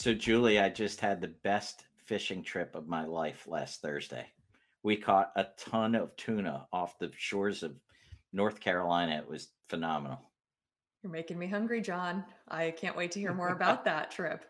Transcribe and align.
So, 0.00 0.14
Julie, 0.14 0.58
I 0.58 0.70
just 0.70 0.98
had 0.98 1.20
the 1.20 1.28
best 1.28 1.84
fishing 2.06 2.42
trip 2.42 2.74
of 2.74 2.88
my 2.88 3.04
life 3.04 3.46
last 3.46 3.82
Thursday. 3.82 4.24
We 4.82 4.96
caught 4.96 5.30
a 5.36 5.48
ton 5.58 5.94
of 5.94 6.16
tuna 6.16 6.66
off 6.72 6.98
the 6.98 7.10
shores 7.18 7.62
of 7.62 7.76
North 8.32 8.60
Carolina. 8.60 9.18
It 9.18 9.28
was 9.28 9.48
phenomenal. 9.68 10.18
You're 11.02 11.12
making 11.12 11.38
me 11.38 11.48
hungry, 11.48 11.82
John. 11.82 12.24
I 12.48 12.70
can't 12.70 12.96
wait 12.96 13.10
to 13.10 13.20
hear 13.20 13.34
more 13.34 13.50
about 13.50 13.84
that 13.84 14.10
trip. 14.10 14.46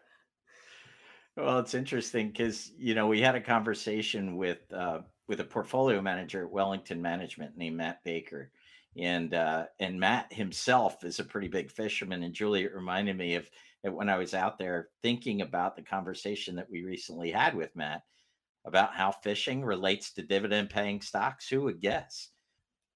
Well, 1.37 1.59
it's 1.59 1.75
interesting 1.75 2.29
because 2.29 2.71
you 2.79 2.95
know 2.95 3.09
we 3.09 3.21
had 3.21 3.35
a 3.35 3.41
conversation 3.41 4.37
with 4.37 4.61
uh, 4.73 5.01
with 5.27 5.41
a 5.41 5.45
portfolio 5.45 6.01
manager 6.01 6.45
at 6.45 6.53
Wellington 6.53 7.03
Management 7.03 7.57
named 7.57 7.77
Matt 7.77 8.05
Baker, 8.05 8.53
and 8.97 9.35
uh, 9.35 9.65
and 9.81 9.99
Matt 9.99 10.33
himself 10.33 11.03
is 11.03 11.19
a 11.19 11.25
pretty 11.25 11.49
big 11.49 11.73
fisherman. 11.73 12.23
And 12.23 12.33
Julie, 12.33 12.63
it 12.63 12.73
reminded 12.73 13.19
me 13.19 13.35
of 13.35 13.51
when 13.83 14.09
I 14.09 14.19
was 14.19 14.35
out 14.35 14.59
there 14.59 14.89
thinking 15.03 15.43
about 15.43 15.77
the 15.77 15.83
conversation 15.83 16.57
that 16.57 16.71
we 16.71 16.83
recently 16.83 17.31
had 17.31 17.55
with 17.55 17.75
Matt 17.75 18.03
about 18.67 18.95
how 18.95 19.11
fishing 19.11 19.65
relates 19.65 20.13
to 20.13 20.23
dividend 20.23 20.71
paying 20.71 21.01
stocks. 21.01 21.49
Who 21.49 21.63
would 21.63 21.81
guess? 21.81 22.29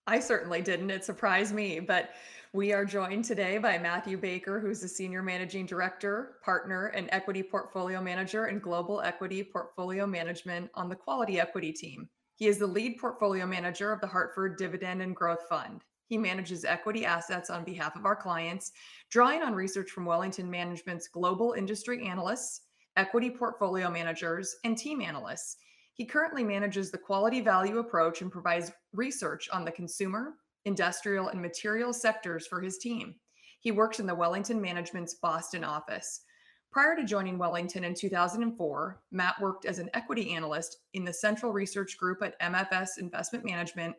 I 0.07 0.21
certainly 0.21 0.61
didn't. 0.61 0.91
It 0.91 1.05
surprised 1.05 1.55
me. 1.55 1.81
But 1.81 2.11
we 2.53 2.73
are 2.73 2.85
joined 2.85 3.25
today 3.25 3.59
by 3.59 3.79
Matthew 3.79 4.19
Baker, 4.19 4.61
who's 4.61 4.81
the 4.81 4.89
Senior 4.89 5.23
Managing 5.23 5.65
Director, 5.67 6.37
Partner, 6.45 6.89
and 6.89 7.09
Equity 7.11 7.43
Portfolio 7.43 8.03
Manager 8.03 8.49
in 8.49 8.59
Global 8.59 9.01
Equity 9.01 9.43
Portfolio 9.43 10.07
Management 10.07 10.71
on 10.75 10.89
the 10.89 10.95
Quality 10.95 11.41
Equity 11.41 11.73
team. 11.73 12.09
He 12.37 12.47
is 12.47 12.59
the 12.59 12.67
lead 12.67 12.99
portfolio 12.99 13.47
manager 13.47 13.93
of 13.93 14.01
the 14.01 14.07
Hartford 14.07 14.59
Dividend 14.59 15.01
and 15.01 15.17
Growth 15.17 15.49
Fund. 15.49 15.83
He 16.07 16.19
manages 16.19 16.65
equity 16.65 17.05
assets 17.05 17.51
on 17.51 17.65
behalf 17.65 17.97
of 17.97 18.05
our 18.05 18.17
clients, 18.17 18.73
drawing 19.11 19.43
on 19.43 19.55
research 19.55 19.91
from 19.91 20.05
Wellington 20.05 20.51
Management's 20.51 21.09
global 21.09 21.55
industry 21.57 22.07
analysts, 22.07 22.63
equity 22.97 23.31
portfolio 23.31 23.91
managers, 23.91 24.57
and 24.65 24.77
team 24.77 25.01
analysts. 25.01 25.57
He 25.95 26.05
currently 26.05 26.45
manages 26.45 26.91
the 26.91 26.99
quality 26.99 27.41
value 27.41 27.79
approach 27.79 28.21
and 28.21 28.31
provides 28.31 28.73
research 28.93 29.49
on 29.53 29.65
the 29.65 29.73
consumer, 29.73 30.35
industrial, 30.65 31.29
and 31.29 31.41
material 31.41 31.93
sectors 31.93 32.47
for 32.47 32.61
his 32.61 32.79
team. 32.79 33.15
He 33.61 33.73
works 33.73 34.01
in 34.01 34.07
the 34.07 34.15
Wellington 34.15 34.61
Management's 34.61 35.15
Boston 35.15 35.65
office. 35.65 36.23
Prior 36.71 36.97
to 36.97 37.05
joining 37.05 37.39
Wellington 37.39 37.85
in 37.85 37.95
2004, 37.95 39.01
Matt 39.13 39.41
worked 39.41 39.65
as 39.65 39.79
an 39.79 39.89
equity 39.95 40.35
analyst 40.35 40.79
in 40.95 41.05
the 41.05 41.13
Central 41.13 41.53
Research 41.53 41.97
Group 41.97 42.21
at 42.23 42.39
MFS 42.41 42.99
Investment 42.99 43.45
Management, 43.45 43.95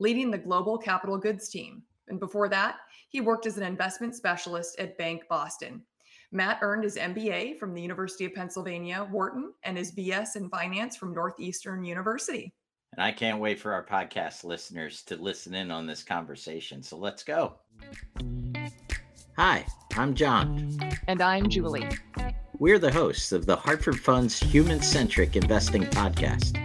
leading 0.00 0.30
the 0.30 0.38
global 0.38 0.76
capital 0.76 1.16
goods 1.16 1.48
team. 1.48 1.82
And 2.08 2.18
before 2.18 2.48
that, 2.48 2.78
he 3.08 3.20
worked 3.20 3.46
as 3.46 3.56
an 3.56 3.62
investment 3.62 4.16
specialist 4.16 4.78
at 4.80 4.98
Bank 4.98 5.22
Boston. 5.28 5.82
Matt 6.32 6.58
earned 6.62 6.84
his 6.84 6.96
MBA 6.96 7.58
from 7.58 7.74
the 7.74 7.82
University 7.82 8.24
of 8.24 8.34
Pennsylvania, 8.34 9.08
Wharton, 9.10 9.52
and 9.62 9.76
his 9.76 9.92
BS 9.92 10.36
in 10.36 10.48
finance 10.48 10.96
from 10.96 11.12
Northeastern 11.12 11.84
University. 11.84 12.52
And 12.92 13.04
I 13.04 13.12
can't 13.12 13.40
wait 13.40 13.58
for 13.58 13.72
our 13.72 13.84
podcast 13.84 14.44
listeners 14.44 15.02
to 15.04 15.16
listen 15.16 15.54
in 15.54 15.70
on 15.70 15.86
this 15.86 16.02
conversation. 16.02 16.82
So 16.82 16.96
let's 16.96 17.22
go. 17.22 17.54
Hi, 19.36 19.64
I'm 19.96 20.14
John. 20.14 20.78
And 21.06 21.20
I'm 21.20 21.48
Julie. 21.48 21.88
We're 22.58 22.78
the 22.78 22.92
hosts 22.92 23.32
of 23.32 23.46
the 23.46 23.56
Hartford 23.56 23.98
Fund's 23.98 24.38
Human 24.38 24.82
Centric 24.82 25.36
Investing 25.36 25.84
Podcast. 25.84 26.59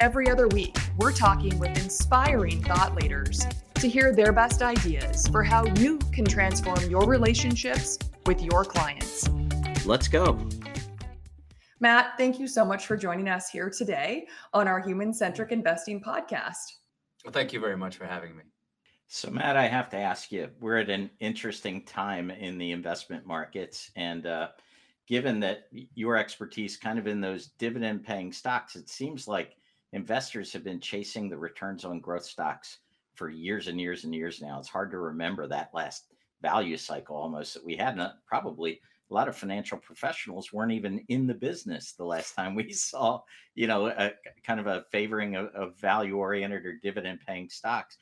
Every 0.00 0.28
other 0.28 0.48
week, 0.48 0.76
we're 0.96 1.12
talking 1.12 1.58
with 1.58 1.70
inspiring 1.82 2.62
thought 2.62 2.94
leaders 2.96 3.46
to 3.74 3.88
hear 3.88 4.12
their 4.12 4.32
best 4.32 4.62
ideas 4.62 5.28
for 5.28 5.42
how 5.42 5.66
you 5.76 5.98
can 6.12 6.24
transform 6.24 6.90
your 6.90 7.06
relationships 7.06 7.98
with 8.26 8.42
your 8.42 8.64
clients. 8.64 9.28
Let's 9.84 10.08
go. 10.08 10.38
Matt, 11.80 12.14
thank 12.16 12.40
you 12.40 12.48
so 12.48 12.64
much 12.64 12.86
for 12.86 12.96
joining 12.96 13.28
us 13.28 13.50
here 13.50 13.70
today 13.70 14.26
on 14.52 14.66
our 14.66 14.80
Human 14.80 15.12
Centric 15.12 15.52
Investing 15.52 16.00
podcast. 16.00 16.72
Well, 17.24 17.32
thank 17.32 17.52
you 17.52 17.60
very 17.60 17.76
much 17.76 17.96
for 17.96 18.06
having 18.06 18.36
me. 18.36 18.42
So, 19.06 19.30
Matt, 19.30 19.56
I 19.56 19.68
have 19.68 19.90
to 19.90 19.96
ask 19.96 20.32
you, 20.32 20.48
we're 20.60 20.78
at 20.78 20.90
an 20.90 21.10
interesting 21.20 21.84
time 21.84 22.30
in 22.30 22.58
the 22.58 22.72
investment 22.72 23.26
markets. 23.26 23.90
And 23.96 24.26
uh, 24.26 24.48
given 25.06 25.40
that 25.40 25.68
your 25.94 26.16
expertise 26.16 26.76
kind 26.76 26.98
of 26.98 27.06
in 27.06 27.20
those 27.20 27.48
dividend 27.58 28.04
paying 28.04 28.32
stocks, 28.32 28.76
it 28.76 28.88
seems 28.88 29.28
like 29.28 29.56
investors 29.94 30.52
have 30.52 30.64
been 30.64 30.80
chasing 30.80 31.28
the 31.28 31.38
returns 31.38 31.84
on 31.84 32.00
growth 32.00 32.24
stocks 32.24 32.78
for 33.14 33.30
years 33.30 33.68
and 33.68 33.80
years 33.80 34.02
and 34.02 34.12
years 34.12 34.42
now. 34.42 34.58
It's 34.58 34.68
hard 34.68 34.90
to 34.90 34.98
remember 34.98 35.46
that 35.46 35.70
last 35.72 36.12
value 36.42 36.76
cycle 36.76 37.16
almost 37.16 37.54
that 37.54 37.64
we 37.64 37.76
had. 37.76 37.92
And 37.92 38.00
uh, 38.02 38.10
probably 38.26 38.80
a 39.10 39.14
lot 39.14 39.28
of 39.28 39.36
financial 39.36 39.78
professionals 39.78 40.52
weren't 40.52 40.72
even 40.72 41.04
in 41.08 41.28
the 41.28 41.34
business 41.34 41.92
the 41.92 42.04
last 42.04 42.34
time 42.34 42.56
we 42.56 42.72
saw, 42.72 43.20
you 43.54 43.68
know, 43.68 43.86
a 43.86 44.10
kind 44.44 44.58
of 44.58 44.66
a 44.66 44.84
favoring 44.90 45.36
of, 45.36 45.46
of 45.54 45.78
value 45.78 46.16
oriented 46.16 46.66
or 46.66 46.74
dividend 46.82 47.20
paying 47.24 47.48
stocks. 47.48 47.96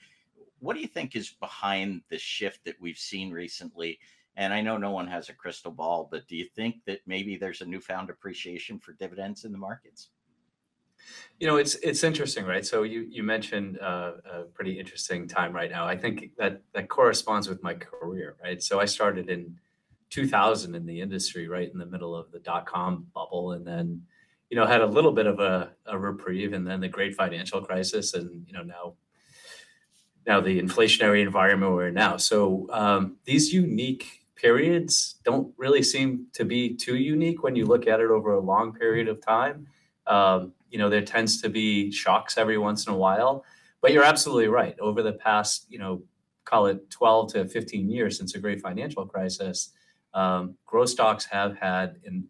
What 0.60 0.74
do 0.74 0.80
you 0.80 0.88
think 0.88 1.14
is 1.14 1.36
behind 1.40 2.00
the 2.08 2.18
shift 2.18 2.64
that 2.64 2.80
we've 2.80 2.96
seen 2.96 3.30
recently? 3.30 3.98
And 4.36 4.54
I 4.54 4.62
know 4.62 4.78
no 4.78 4.92
one 4.92 5.08
has 5.08 5.28
a 5.28 5.34
crystal 5.34 5.72
ball, 5.72 6.08
but 6.10 6.26
do 6.26 6.36
you 6.36 6.46
think 6.56 6.76
that 6.86 7.00
maybe 7.06 7.36
there's 7.36 7.60
a 7.60 7.66
newfound 7.66 8.08
appreciation 8.08 8.78
for 8.78 8.94
dividends 8.94 9.44
in 9.44 9.52
the 9.52 9.58
markets? 9.58 10.08
You 11.38 11.46
know, 11.46 11.56
it's 11.56 11.74
it's 11.76 12.04
interesting, 12.04 12.44
right? 12.44 12.64
So 12.64 12.82
you 12.84 13.00
you 13.10 13.22
mentioned 13.22 13.78
uh, 13.80 14.12
a 14.30 14.42
pretty 14.42 14.78
interesting 14.78 15.26
time 15.26 15.52
right 15.52 15.70
now. 15.70 15.86
I 15.86 15.96
think 15.96 16.30
that 16.38 16.62
that 16.74 16.88
corresponds 16.88 17.48
with 17.48 17.62
my 17.62 17.74
career, 17.74 18.36
right? 18.42 18.62
So 18.62 18.80
I 18.80 18.84
started 18.84 19.28
in 19.28 19.56
2000 20.10 20.74
in 20.74 20.86
the 20.86 21.00
industry, 21.00 21.48
right 21.48 21.70
in 21.72 21.78
the 21.78 21.86
middle 21.86 22.14
of 22.14 22.30
the 22.30 22.38
dot 22.38 22.66
com 22.66 23.06
bubble, 23.14 23.52
and 23.52 23.66
then 23.66 24.02
you 24.50 24.56
know 24.56 24.66
had 24.66 24.82
a 24.82 24.86
little 24.86 25.12
bit 25.12 25.26
of 25.26 25.40
a, 25.40 25.72
a 25.86 25.98
reprieve, 25.98 26.52
and 26.52 26.66
then 26.66 26.80
the 26.80 26.88
great 26.88 27.14
financial 27.14 27.60
crisis, 27.60 28.14
and 28.14 28.46
you 28.46 28.52
know 28.52 28.62
now 28.62 28.94
now 30.26 30.40
the 30.40 30.60
inflationary 30.60 31.22
environment 31.22 31.72
we're 31.72 31.88
in 31.88 31.94
now. 31.94 32.16
So 32.16 32.68
um, 32.70 33.16
these 33.24 33.52
unique 33.52 34.22
periods 34.36 35.16
don't 35.24 35.54
really 35.56 35.82
seem 35.82 36.26
to 36.34 36.44
be 36.44 36.74
too 36.74 36.96
unique 36.96 37.42
when 37.42 37.56
you 37.56 37.64
look 37.64 37.86
at 37.86 38.00
it 38.00 38.10
over 38.10 38.32
a 38.32 38.40
long 38.40 38.72
period 38.72 39.08
of 39.08 39.24
time. 39.24 39.66
Um, 40.06 40.52
you 40.70 40.78
know, 40.78 40.88
there 40.88 41.02
tends 41.02 41.40
to 41.42 41.48
be 41.48 41.92
shocks 41.92 42.38
every 42.38 42.58
once 42.58 42.86
in 42.86 42.92
a 42.92 42.96
while. 42.96 43.44
But 43.80 43.92
you're 43.92 44.04
absolutely 44.04 44.48
right. 44.48 44.78
Over 44.80 45.02
the 45.02 45.12
past, 45.12 45.66
you 45.68 45.78
know, 45.78 46.02
call 46.44 46.66
it 46.66 46.88
12 46.90 47.32
to 47.32 47.48
15 47.48 47.90
years 47.90 48.16
since 48.16 48.32
the 48.32 48.38
great 48.38 48.60
financial 48.60 49.04
crisis, 49.04 49.70
um, 50.14 50.54
growth 50.66 50.88
stocks 50.88 51.24
have 51.24 51.56
had 51.56 51.98
an 52.04 52.28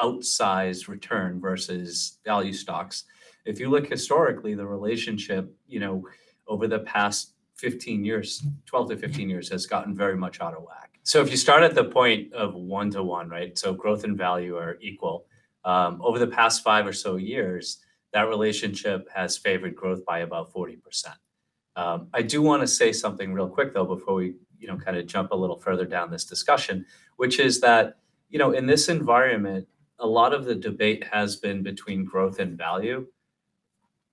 outsized 0.00 0.88
return 0.88 1.40
versus 1.40 2.18
value 2.24 2.52
stocks. 2.52 3.04
If 3.44 3.60
you 3.60 3.68
look 3.68 3.86
historically, 3.86 4.54
the 4.54 4.66
relationship, 4.66 5.52
you 5.66 5.80
know, 5.80 6.06
over 6.46 6.66
the 6.66 6.80
past 6.80 7.32
15 7.56 8.04
years, 8.04 8.44
12 8.66 8.90
to 8.90 8.96
15 8.96 9.28
years, 9.28 9.48
has 9.50 9.66
gotten 9.66 9.94
very 9.94 10.16
much 10.16 10.40
out 10.40 10.54
of 10.54 10.62
whack. 10.62 10.98
So 11.02 11.20
if 11.20 11.30
you 11.30 11.36
start 11.36 11.62
at 11.62 11.74
the 11.74 11.84
point 11.84 12.32
of 12.32 12.54
one 12.54 12.90
to 12.90 13.02
one, 13.02 13.28
right? 13.28 13.56
So 13.58 13.74
growth 13.74 14.04
and 14.04 14.16
value 14.16 14.56
are 14.56 14.78
equal 14.80 15.26
um, 15.64 16.00
over 16.02 16.18
the 16.18 16.26
past 16.26 16.62
five 16.62 16.86
or 16.86 16.92
so 16.92 17.16
years, 17.16 17.78
that 18.12 18.28
relationship 18.28 19.08
has 19.12 19.36
favored 19.36 19.74
growth 19.74 20.04
by 20.04 20.20
about 20.20 20.52
40%. 20.52 20.78
Um, 21.76 22.08
I 22.14 22.22
do 22.22 22.40
want 22.42 22.62
to 22.62 22.66
say 22.68 22.92
something 22.92 23.32
real 23.32 23.48
quick 23.48 23.74
though 23.74 23.84
before 23.84 24.14
we 24.14 24.34
you 24.60 24.68
know 24.68 24.76
kind 24.76 24.96
of 24.96 25.06
jump 25.06 25.32
a 25.32 25.36
little 25.36 25.58
further 25.58 25.84
down 25.84 26.10
this 26.10 26.24
discussion, 26.24 26.86
which 27.16 27.38
is 27.40 27.60
that 27.60 27.98
you 28.30 28.38
know 28.38 28.52
in 28.52 28.66
this 28.66 28.88
environment, 28.88 29.66
a 29.98 30.06
lot 30.06 30.32
of 30.32 30.44
the 30.44 30.54
debate 30.54 31.04
has 31.12 31.36
been 31.36 31.62
between 31.62 32.04
growth 32.04 32.38
and 32.38 32.56
value. 32.56 33.06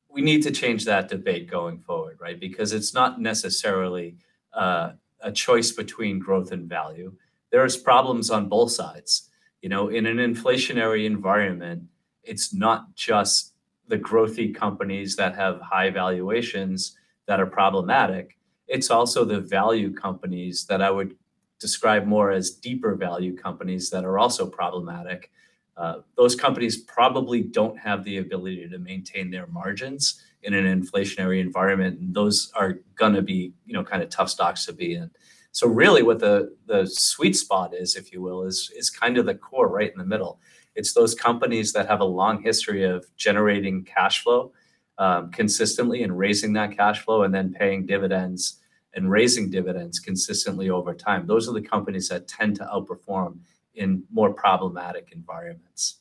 We 0.10 0.22
need 0.22 0.44
to 0.44 0.52
change 0.52 0.86
that 0.86 1.08
debate 1.08 1.50
going 1.50 1.80
forward, 1.80 2.18
right? 2.20 2.40
Because 2.40 2.74
it's 2.74 2.94
not 2.94 3.22
necessarily 3.22 4.18
uh, 4.54 4.94
a 5.22 5.32
choice 5.32 5.72
between 5.72 6.20
growth 6.20 6.52
and 6.52 6.68
value. 6.68 7.14
There's 7.52 7.78
problems 7.78 8.30
on 8.30 8.50
both 8.50 8.72
sides 8.72 9.30
you 9.62 9.70
know, 9.70 9.90
in 9.90 10.06
an 10.06 10.18
inflationary 10.18 11.06
environment, 11.06 11.84
it's 12.24 12.54
not 12.54 12.96
just 12.96 13.54
the 13.88 13.98
growthy 13.98 14.54
companies 14.54 15.16
that 15.16 15.36
have 15.36 15.60
high 15.62 15.90
valuations 15.90 16.98
that 17.28 17.40
are 17.40 17.46
problematic. 17.46 18.38
It's 18.68 18.90
also 18.90 19.26
the 19.26 19.40
value 19.42 19.94
companies 19.94 20.66
that 20.66 20.82
I 20.82 20.90
would 20.90 21.16
describe 21.60 22.06
more 22.08 22.32
as 22.32 22.52
deeper 22.52 22.96
value 22.96 23.36
companies 23.36 23.90
that 23.92 24.04
are 24.04 24.18
also 24.18 24.48
problematic. 24.48 25.32
Uh, 25.78 26.00
those 26.16 26.36
companies 26.36 26.78
probably 26.78 27.42
don't 27.42 27.78
have 27.78 28.04
the 28.04 28.18
ability 28.18 28.68
to 28.68 28.80
maintain 28.80 29.30
their 29.30 29.48
margins 29.48 30.22
in 30.44 30.54
an 30.54 30.66
inflationary 30.66 31.40
environment, 31.40 32.00
and 32.00 32.14
those 32.14 32.52
are 32.56 32.80
going 32.96 33.14
to 33.14 33.22
be, 33.22 33.54
you 33.66 33.74
know, 33.74 33.84
kind 33.84 34.02
of 34.02 34.10
tough 34.10 34.30
stocks 34.30 34.66
to 34.66 34.74
be 34.74 34.96
in. 34.96 35.12
So 35.52 35.68
really 35.68 36.04
what 36.04 36.20
the 36.20 36.56
the 36.66 36.86
sweet 36.86 37.36
spot 37.36 37.74
is, 37.74 37.96
if 37.96 38.12
you 38.12 38.22
will, 38.22 38.44
is 38.44 38.72
is 38.76 38.90
kind 38.90 39.18
of 39.18 39.26
the 39.26 39.36
core 39.36 39.68
right 39.68 39.92
in 39.92 39.98
the 39.98 40.06
middle. 40.06 40.40
It's 40.76 40.94
those 40.94 41.14
companies 41.14 41.74
that 41.74 41.88
have 41.88 42.00
a 42.00 42.06
long 42.06 42.42
history 42.42 42.84
of 42.84 43.06
generating 43.18 43.84
cash 43.84 44.24
flow 44.24 44.54
um, 44.98 45.32
consistently 45.32 46.04
and 46.04 46.18
raising 46.18 46.54
that 46.54 46.76
cash 46.78 47.04
flow 47.04 47.24
and 47.24 47.34
then 47.34 47.52
paying 47.52 47.86
dividends 47.86 48.60
and 48.94 49.10
raising 49.10 49.50
dividends 49.50 50.00
consistently 50.00 50.70
over 50.70 50.94
time. 50.94 51.26
Those 51.28 51.50
are 51.50 51.54
the 51.54 51.62
companies 51.62 52.10
that 52.10 52.28
tend 52.28 52.56
to 52.58 52.64
outperform 52.66 53.40
in 53.76 54.04
more 54.12 54.34
problematic 54.34 55.12
environments. 55.14 55.98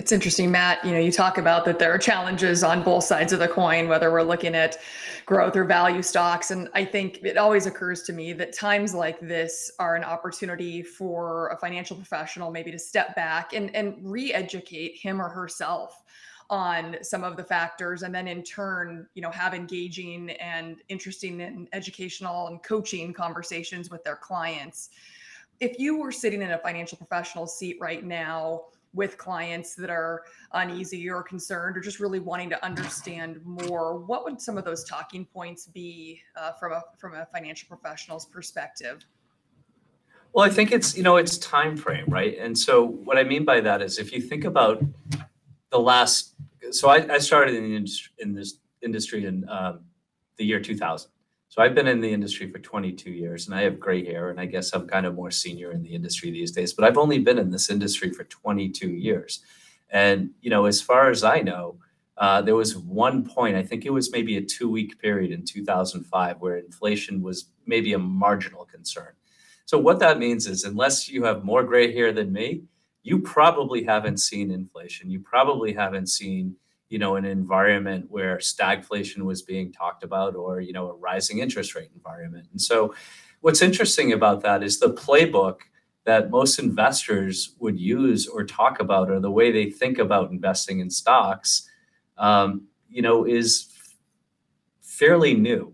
It's 0.00 0.12
interesting, 0.12 0.50
Matt. 0.50 0.82
You 0.82 0.92
know, 0.92 0.98
you 0.98 1.12
talk 1.12 1.36
about 1.36 1.66
that 1.66 1.78
there 1.78 1.92
are 1.92 1.98
challenges 1.98 2.64
on 2.64 2.82
both 2.82 3.04
sides 3.04 3.34
of 3.34 3.38
the 3.38 3.46
coin, 3.46 3.86
whether 3.86 4.10
we're 4.10 4.22
looking 4.22 4.54
at 4.54 4.78
growth 5.26 5.54
or 5.54 5.64
value 5.64 6.00
stocks. 6.00 6.52
And 6.52 6.70
I 6.72 6.86
think 6.86 7.20
it 7.22 7.36
always 7.36 7.66
occurs 7.66 8.02
to 8.04 8.14
me 8.14 8.32
that 8.32 8.54
times 8.54 8.94
like 8.94 9.20
this 9.20 9.70
are 9.78 9.96
an 9.96 10.02
opportunity 10.02 10.82
for 10.82 11.48
a 11.48 11.58
financial 11.58 11.96
professional 11.98 12.50
maybe 12.50 12.70
to 12.70 12.78
step 12.78 13.14
back 13.14 13.52
and, 13.52 13.76
and 13.76 13.94
re 14.00 14.32
educate 14.32 14.96
him 14.96 15.20
or 15.20 15.28
herself 15.28 16.02
on 16.48 16.96
some 17.02 17.22
of 17.22 17.36
the 17.36 17.44
factors 17.44 18.02
and 18.02 18.14
then 18.14 18.26
in 18.26 18.42
turn 18.42 19.06
you 19.12 19.20
know 19.20 19.30
have 19.30 19.52
engaging 19.52 20.30
and 20.30 20.80
interesting 20.88 21.42
and 21.42 21.68
educational 21.74 22.48
and 22.48 22.62
coaching 22.62 23.12
conversations 23.12 23.88
with 23.88 24.02
their 24.02 24.16
clients 24.16 24.90
if 25.60 25.78
you 25.78 26.00
were 26.00 26.10
sitting 26.10 26.42
in 26.42 26.52
a 26.52 26.58
financial 26.58 26.98
professional 26.98 27.46
seat 27.46 27.76
right 27.80 28.02
now 28.02 28.62
with 28.92 29.16
clients 29.16 29.74
that 29.76 29.90
are 29.90 30.24
uneasy 30.52 31.08
or 31.08 31.22
concerned 31.22 31.76
or 31.76 31.80
just 31.80 32.00
really 32.00 32.18
wanting 32.18 32.50
to 32.50 32.64
understand 32.64 33.40
more 33.44 33.98
what 33.98 34.24
would 34.24 34.40
some 34.40 34.58
of 34.58 34.64
those 34.64 34.84
talking 34.84 35.24
points 35.24 35.66
be 35.66 36.20
uh, 36.36 36.52
from 36.52 36.72
a 36.72 36.82
from 36.98 37.14
a 37.14 37.26
financial 37.26 37.68
professional's 37.68 38.26
perspective? 38.26 39.04
Well 40.32 40.44
i 40.44 40.50
think 40.50 40.72
it's 40.72 40.96
you 40.96 41.02
know 41.02 41.16
it's 41.16 41.38
time 41.38 41.76
frame 41.76 42.06
right? 42.08 42.36
And 42.38 42.56
so 42.56 42.84
what 42.84 43.18
i 43.18 43.24
mean 43.24 43.44
by 43.44 43.60
that 43.60 43.82
is 43.82 43.98
if 43.98 44.12
you 44.12 44.20
think 44.20 44.44
about 44.44 44.82
the 45.70 45.78
last 45.78 46.34
so 46.72 46.88
i, 46.88 47.14
I 47.14 47.18
started 47.18 47.54
in, 47.54 47.64
the 47.64 47.76
industry, 47.76 48.12
in 48.18 48.34
this 48.34 48.58
industry 48.82 49.26
in 49.26 49.48
um, 49.48 49.80
the 50.36 50.44
year 50.44 50.60
2000 50.60 51.10
so 51.50 51.60
I've 51.60 51.74
been 51.74 51.88
in 51.88 52.00
the 52.00 52.12
industry 52.12 52.48
for 52.48 52.60
22 52.60 53.10
years 53.10 53.46
and 53.46 53.56
I 53.56 53.62
have 53.62 53.80
gray 53.80 54.04
hair, 54.04 54.30
and 54.30 54.38
I 54.38 54.46
guess 54.46 54.72
I'm 54.72 54.86
kind 54.86 55.04
of 55.04 55.16
more 55.16 55.32
senior 55.32 55.72
in 55.72 55.82
the 55.82 55.92
industry 55.92 56.30
these 56.30 56.52
days, 56.52 56.72
but 56.72 56.84
I've 56.84 56.96
only 56.96 57.18
been 57.18 57.38
in 57.38 57.50
this 57.50 57.70
industry 57.70 58.12
for 58.12 58.22
22 58.22 58.88
years. 58.88 59.40
And, 59.90 60.30
you 60.40 60.48
know, 60.48 60.66
as 60.66 60.80
far 60.80 61.10
as 61.10 61.24
I 61.24 61.40
know, 61.40 61.80
uh, 62.18 62.40
there 62.40 62.54
was 62.54 62.76
one 62.76 63.28
point, 63.28 63.56
I 63.56 63.64
think 63.64 63.84
it 63.84 63.90
was 63.90 64.12
maybe 64.12 64.36
a 64.36 64.42
two 64.42 64.70
week 64.70 65.00
period 65.00 65.32
in 65.32 65.44
2005 65.44 66.36
where 66.40 66.56
inflation 66.56 67.20
was 67.20 67.46
maybe 67.66 67.94
a 67.94 67.98
marginal 67.98 68.64
concern. 68.64 69.12
So, 69.64 69.76
what 69.76 69.98
that 69.98 70.18
means 70.18 70.46
is, 70.46 70.62
unless 70.62 71.08
you 71.08 71.24
have 71.24 71.44
more 71.44 71.64
gray 71.64 71.92
hair 71.92 72.12
than 72.12 72.32
me, 72.32 72.62
you 73.02 73.18
probably 73.18 73.82
haven't 73.82 74.18
seen 74.18 74.52
inflation. 74.52 75.10
You 75.10 75.18
probably 75.18 75.72
haven't 75.72 76.08
seen 76.10 76.54
you 76.90 76.98
know, 76.98 77.14
an 77.14 77.24
environment 77.24 78.06
where 78.10 78.36
stagflation 78.38 79.22
was 79.22 79.42
being 79.42 79.72
talked 79.72 80.02
about 80.02 80.34
or, 80.34 80.60
you 80.60 80.72
know, 80.72 80.90
a 80.90 80.96
rising 80.96 81.38
interest 81.38 81.74
rate 81.74 81.88
environment. 81.94 82.48
And 82.50 82.60
so 82.60 82.92
what's 83.40 83.62
interesting 83.62 84.12
about 84.12 84.42
that 84.42 84.62
is 84.62 84.78
the 84.80 84.92
playbook 84.92 85.60
that 86.04 86.30
most 86.30 86.58
investors 86.58 87.54
would 87.60 87.78
use 87.78 88.26
or 88.26 88.44
talk 88.44 88.80
about 88.80 89.08
or 89.08 89.20
the 89.20 89.30
way 89.30 89.52
they 89.52 89.70
think 89.70 89.98
about 89.98 90.32
investing 90.32 90.80
in 90.80 90.90
stocks, 90.90 91.68
um, 92.18 92.66
you 92.88 93.02
know, 93.02 93.24
is 93.24 93.68
fairly 94.82 95.34
new. 95.34 95.72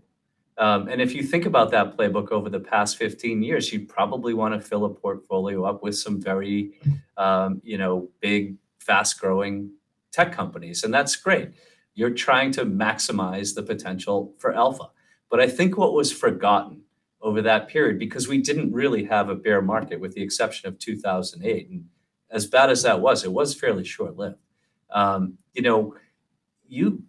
Um, 0.59 0.87
and 0.87 1.01
if 1.01 1.15
you 1.15 1.23
think 1.23 1.45
about 1.47 1.71
that 1.71 1.97
playbook 1.97 2.31
over 2.31 2.49
the 2.49 2.59
past 2.59 2.97
15 2.97 3.41
years, 3.41 3.73
you 3.73 3.87
probably 3.87 4.35
want 4.35 4.53
to 4.53 4.61
fill 4.61 4.85
a 4.85 4.89
portfolio 4.89 5.63
up 5.65 5.81
with 5.81 5.97
some 5.97 6.21
very, 6.21 6.73
um, 7.17 7.59
you 7.63 7.77
know, 7.79 8.09
big, 8.19 8.55
fast 8.79 9.19
growing 9.19 9.71
tech 10.17 10.33
companies, 10.33 10.83
and 10.83 10.93
that's 10.93 11.15
great. 11.15 11.51
You're 11.93 12.09
trying 12.09 12.51
to 12.53 12.65
maximize 12.65 13.53
the 13.53 13.63
potential 13.63 14.33
for 14.39 14.53
alpha. 14.53 14.89
But 15.29 15.39
I 15.39 15.47
think 15.47 15.77
what 15.77 15.93
was 15.93 16.11
forgotten 16.11 16.81
over 17.21 17.41
that 17.41 17.67
period, 17.67 17.99
because 17.99 18.27
we 18.27 18.39
didn't 18.41 18.71
really 18.71 19.03
have 19.05 19.29
a 19.29 19.35
bear 19.35 19.61
market 19.61 19.99
with 19.99 20.13
the 20.13 20.23
exception 20.23 20.67
of 20.67 20.79
2008, 20.79 21.69
and 21.69 21.85
as 22.31 22.47
bad 22.47 22.69
as 22.69 22.83
that 22.83 22.99
was, 22.99 23.23
it 23.23 23.31
was 23.31 23.53
fairly 23.53 23.83
short 23.83 24.17
lived. 24.17 24.37
Um, 24.89 25.37
you 25.53 25.61
know, 25.61 25.95
you 26.67 27.03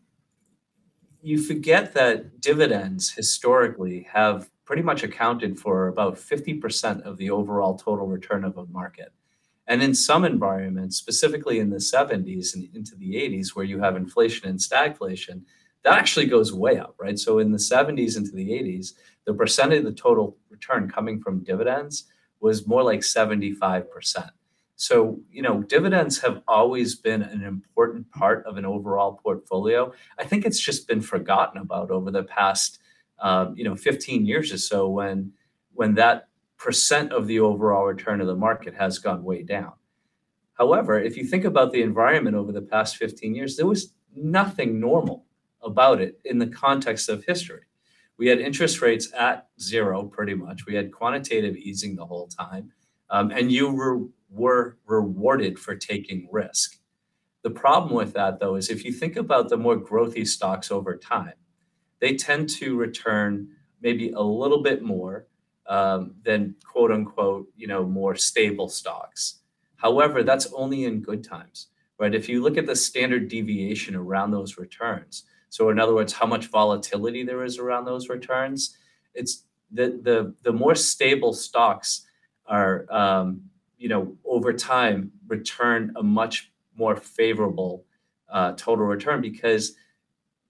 you 1.20 1.43
forget 1.43 1.94
that 1.94 2.40
dividends 2.40 3.11
historically 3.11 4.06
have 4.12 4.49
pretty 4.64 4.82
much 4.82 5.02
accounted 5.02 5.58
for 5.58 5.88
about 5.88 6.14
50% 6.14 7.02
of 7.02 7.16
the 7.16 7.31
overall 7.31 7.76
total 7.76 8.06
return 8.06 8.44
of 8.44 8.56
a 8.56 8.66
market. 8.66 9.12
And 9.68 9.82
in 9.82 9.94
some 9.94 10.24
environments, 10.24 10.96
specifically 10.96 11.60
in 11.60 11.70
the 11.70 11.76
70s 11.76 12.54
and 12.54 12.68
into 12.74 12.96
the 12.96 13.14
80s, 13.14 13.54
where 13.54 13.66
you 13.66 13.78
have 13.80 13.96
inflation 13.96 14.48
and 14.48 14.58
stagflation, 14.58 15.42
that 15.84 15.98
actually 15.98 16.26
goes 16.26 16.52
way 16.52 16.78
up, 16.78 16.94
right? 16.98 17.18
So 17.18 17.38
in 17.38 17.52
the 17.52 17.58
70s 17.58 18.16
into 18.16 18.32
the 18.32 18.48
80s, 18.48 18.94
the 19.26 19.34
percentage 19.34 19.80
of 19.80 19.84
the 19.84 19.92
total 19.92 20.38
return 20.48 20.90
coming 20.90 21.20
from 21.20 21.44
dividends 21.44 22.04
was 22.40 22.66
more 22.66 22.82
like 22.82 23.00
75%. 23.00 24.30
So, 24.76 25.20
you 25.30 25.42
know, 25.42 25.62
dividends 25.62 26.18
have 26.20 26.40
always 26.48 26.94
been 26.94 27.22
an 27.22 27.44
important 27.44 28.10
part 28.12 28.46
of 28.46 28.56
an 28.56 28.64
overall 28.64 29.20
portfolio. 29.22 29.92
I 30.18 30.24
think 30.24 30.46
it's 30.46 30.60
just 30.60 30.88
been 30.88 31.00
forgotten 31.00 31.60
about 31.60 31.90
over 31.90 32.10
the 32.10 32.22
past, 32.22 32.78
um, 33.18 33.54
you 33.56 33.64
know, 33.64 33.76
15 33.76 34.24
years 34.24 34.52
or 34.52 34.58
so 34.58 34.88
when 34.88 35.32
when 35.74 35.94
that 35.94 36.27
percent 36.58 37.12
of 37.12 37.26
the 37.26 37.40
overall 37.40 37.87
return 37.87 38.20
of 38.20 38.26
the 38.26 38.34
market 38.34 38.75
has 38.75 38.99
gone 38.99 39.22
way 39.22 39.43
down. 39.43 39.72
However, 40.55 41.00
if 41.00 41.16
you 41.16 41.25
think 41.25 41.44
about 41.44 41.72
the 41.72 41.82
environment 41.82 42.37
over 42.37 42.50
the 42.50 42.62
past 42.62 42.96
15 42.96 43.34
years, 43.34 43.56
there 43.56 43.66
was 43.66 43.94
nothing 44.14 44.81
normal 44.81 45.25
about 45.62 46.00
it 46.00 46.20
in 46.25 46.38
the 46.38 46.49
context 46.49 47.08
of 47.08 47.25
history. 47.25 47.62
We 48.16 48.26
had 48.26 48.40
interest 48.40 48.82
rates 48.82 49.12
at 49.16 49.46
zero 49.60 50.05
pretty 50.05 50.34
much. 50.34 50.66
We 50.66 50.75
had 50.75 50.93
quantitative 50.93 51.56
easing 51.56 51.94
the 51.94 52.06
whole 52.06 52.26
time. 52.26 52.72
Um, 53.11 53.31
and 53.31 53.52
you 53.52 53.70
were, 53.70 54.00
were 54.28 54.76
rewarded 54.87 55.58
for 55.58 55.76
taking 55.76 56.28
risk. 56.32 56.78
The 57.43 57.50
problem 57.50 57.94
with 57.94 58.12
that, 58.14 58.40
though, 58.40 58.56
is 58.56 58.69
if 58.69 58.84
you 58.84 58.93
think 58.93 59.16
about 59.16 59.49
the 59.49 59.56
more 59.56 59.76
growthy 59.76 60.26
stocks 60.26 60.72
over 60.72 60.96
time, 60.96 61.34
they 62.00 62.16
tend 62.16 62.49
to 62.50 62.76
return 62.76 63.49
maybe 63.81 64.11
a 64.11 64.20
little 64.20 64.62
bit 64.62 64.82
more 64.82 65.26
um, 65.68 66.14
than 66.24 66.54
quote 66.64 66.90
unquote, 66.90 67.48
you 67.56 67.66
know, 67.66 67.84
more 67.84 68.16
stable 68.16 68.68
stocks. 68.68 69.40
However, 69.76 70.22
that's 70.22 70.52
only 70.54 70.84
in 70.84 71.00
good 71.00 71.22
times, 71.22 71.68
right? 71.98 72.14
If 72.14 72.28
you 72.28 72.42
look 72.42 72.56
at 72.56 72.66
the 72.66 72.74
standard 72.76 73.28
deviation 73.28 73.94
around 73.94 74.30
those 74.32 74.58
returns, 74.58 75.24
so 75.50 75.70
in 75.70 75.78
other 75.78 75.94
words, 75.94 76.12
how 76.12 76.26
much 76.26 76.46
volatility 76.48 77.22
there 77.24 77.44
is 77.44 77.58
around 77.58 77.84
those 77.84 78.08
returns, 78.08 78.76
it's 79.14 79.44
the 79.70 80.00
the 80.02 80.34
the 80.42 80.52
more 80.52 80.75
stable 80.75 81.32
stocks 81.32 82.06
are, 82.46 82.87
um, 82.90 83.42
you 83.78 83.88
know, 83.88 84.16
over 84.25 84.52
time 84.52 85.12
return 85.28 85.92
a 85.96 86.02
much 86.02 86.50
more 86.76 86.96
favorable 86.96 87.84
uh, 88.30 88.52
total 88.52 88.84
return 88.87 89.20
because 89.20 89.75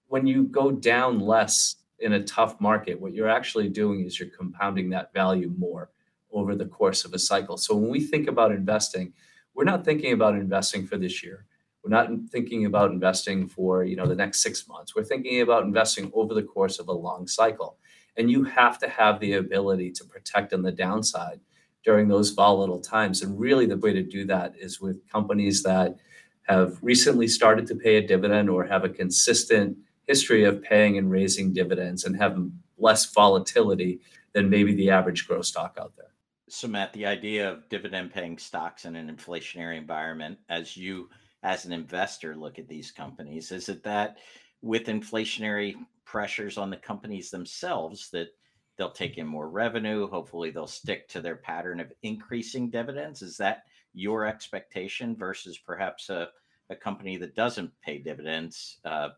when 0.07 0.25
you 0.27 0.43
go 0.43 0.71
down 0.71 1.19
less 1.19 1.75
in 2.01 2.13
a 2.13 2.23
tough 2.23 2.59
market, 2.59 2.99
what 2.99 3.13
you're 3.13 3.29
actually 3.29 3.69
doing 3.69 4.05
is 4.05 4.19
you're 4.19 4.29
compounding 4.29 4.89
that 4.89 5.13
value 5.13 5.53
more 5.57 5.89
over 6.31 6.55
the 6.55 6.65
course 6.65 7.05
of 7.05 7.13
a 7.13 7.19
cycle. 7.19 7.57
So 7.57 7.75
when 7.75 7.89
we 7.89 7.99
think 8.01 8.27
about 8.27 8.51
investing, 8.51 9.13
we're 9.53 9.63
not 9.63 9.83
thinking 9.83 10.13
about 10.13 10.35
investing 10.35 10.85
for 10.85 10.97
this 10.97 11.23
year. 11.23 11.45
We're 11.83 11.89
not 11.89 12.09
thinking 12.29 12.65
about 12.65 12.91
investing 12.91 13.47
for, 13.47 13.83
you 13.83 13.95
know, 13.95 14.05
the 14.05 14.15
next 14.15 14.41
6 14.41 14.67
months. 14.67 14.95
We're 14.95 15.03
thinking 15.03 15.41
about 15.41 15.63
investing 15.63 16.11
over 16.13 16.33
the 16.33 16.43
course 16.43 16.77
of 16.77 16.87
a 16.87 16.93
long 16.93 17.27
cycle. 17.27 17.77
And 18.17 18.29
you 18.29 18.43
have 18.43 18.77
to 18.79 18.89
have 18.89 19.19
the 19.19 19.33
ability 19.33 19.91
to 19.91 20.03
protect 20.03 20.53
on 20.53 20.61
the 20.61 20.71
downside 20.71 21.39
during 21.83 22.09
those 22.09 22.31
volatile 22.31 22.81
times. 22.81 23.21
And 23.21 23.39
really 23.39 23.65
the 23.65 23.77
way 23.77 23.93
to 23.93 24.03
do 24.03 24.25
that 24.25 24.53
is 24.59 24.81
with 24.81 25.07
companies 25.09 25.63
that 25.63 25.95
have 26.43 26.77
recently 26.81 27.27
started 27.27 27.65
to 27.67 27.75
pay 27.75 27.95
a 27.95 28.05
dividend 28.05 28.49
or 28.49 28.65
have 28.65 28.83
a 28.83 28.89
consistent 28.89 29.77
history 30.09 30.43
of 30.43 30.63
paying 30.63 30.97
and 30.97 31.11
raising 31.11 31.53
dividends 31.53 32.03
and 32.03 32.17
have 32.17 32.35
less 32.79 33.13
volatility 33.13 34.01
than 34.33 34.49
maybe 34.49 34.73
the 34.73 34.89
average 34.89 35.27
growth 35.27 35.45
stock 35.45 35.77
out 35.79 35.93
there. 35.95 36.13
So, 36.49 36.67
Matt, 36.67 36.91
the 36.93 37.05
idea 37.05 37.47
of 37.47 37.69
dividend 37.69 38.11
paying 38.11 38.39
stocks 38.39 38.85
in 38.85 38.95
an 38.95 39.15
inflationary 39.15 39.77
environment, 39.77 40.39
as 40.49 40.75
you 40.75 41.09
as 41.43 41.65
an 41.65 41.71
investor 41.71 42.35
look 42.35 42.57
at 42.57 42.67
these 42.67 42.91
companies, 42.91 43.51
is 43.51 43.69
it 43.69 43.83
that 43.83 44.17
with 44.63 44.87
inflationary 44.87 45.75
pressures 46.05 46.57
on 46.57 46.71
the 46.71 46.77
companies 46.77 47.29
themselves 47.29 48.09
that 48.09 48.29
they'll 48.77 48.89
take 48.89 49.19
in 49.19 49.27
more 49.27 49.47
revenue? 49.47 50.09
Hopefully, 50.09 50.49
they'll 50.49 50.65
stick 50.65 51.07
to 51.09 51.21
their 51.21 51.35
pattern 51.35 51.79
of 51.79 51.93
increasing 52.01 52.71
dividends. 52.71 53.21
Is 53.21 53.37
that 53.37 53.65
your 53.93 54.25
expectation 54.25 55.15
versus 55.15 55.59
perhaps 55.59 56.09
a, 56.09 56.29
a 56.71 56.75
company 56.75 57.15
that 57.17 57.35
doesn't 57.35 57.71
pay 57.83 57.99
dividends? 57.99 58.77
Uh, 58.83 59.09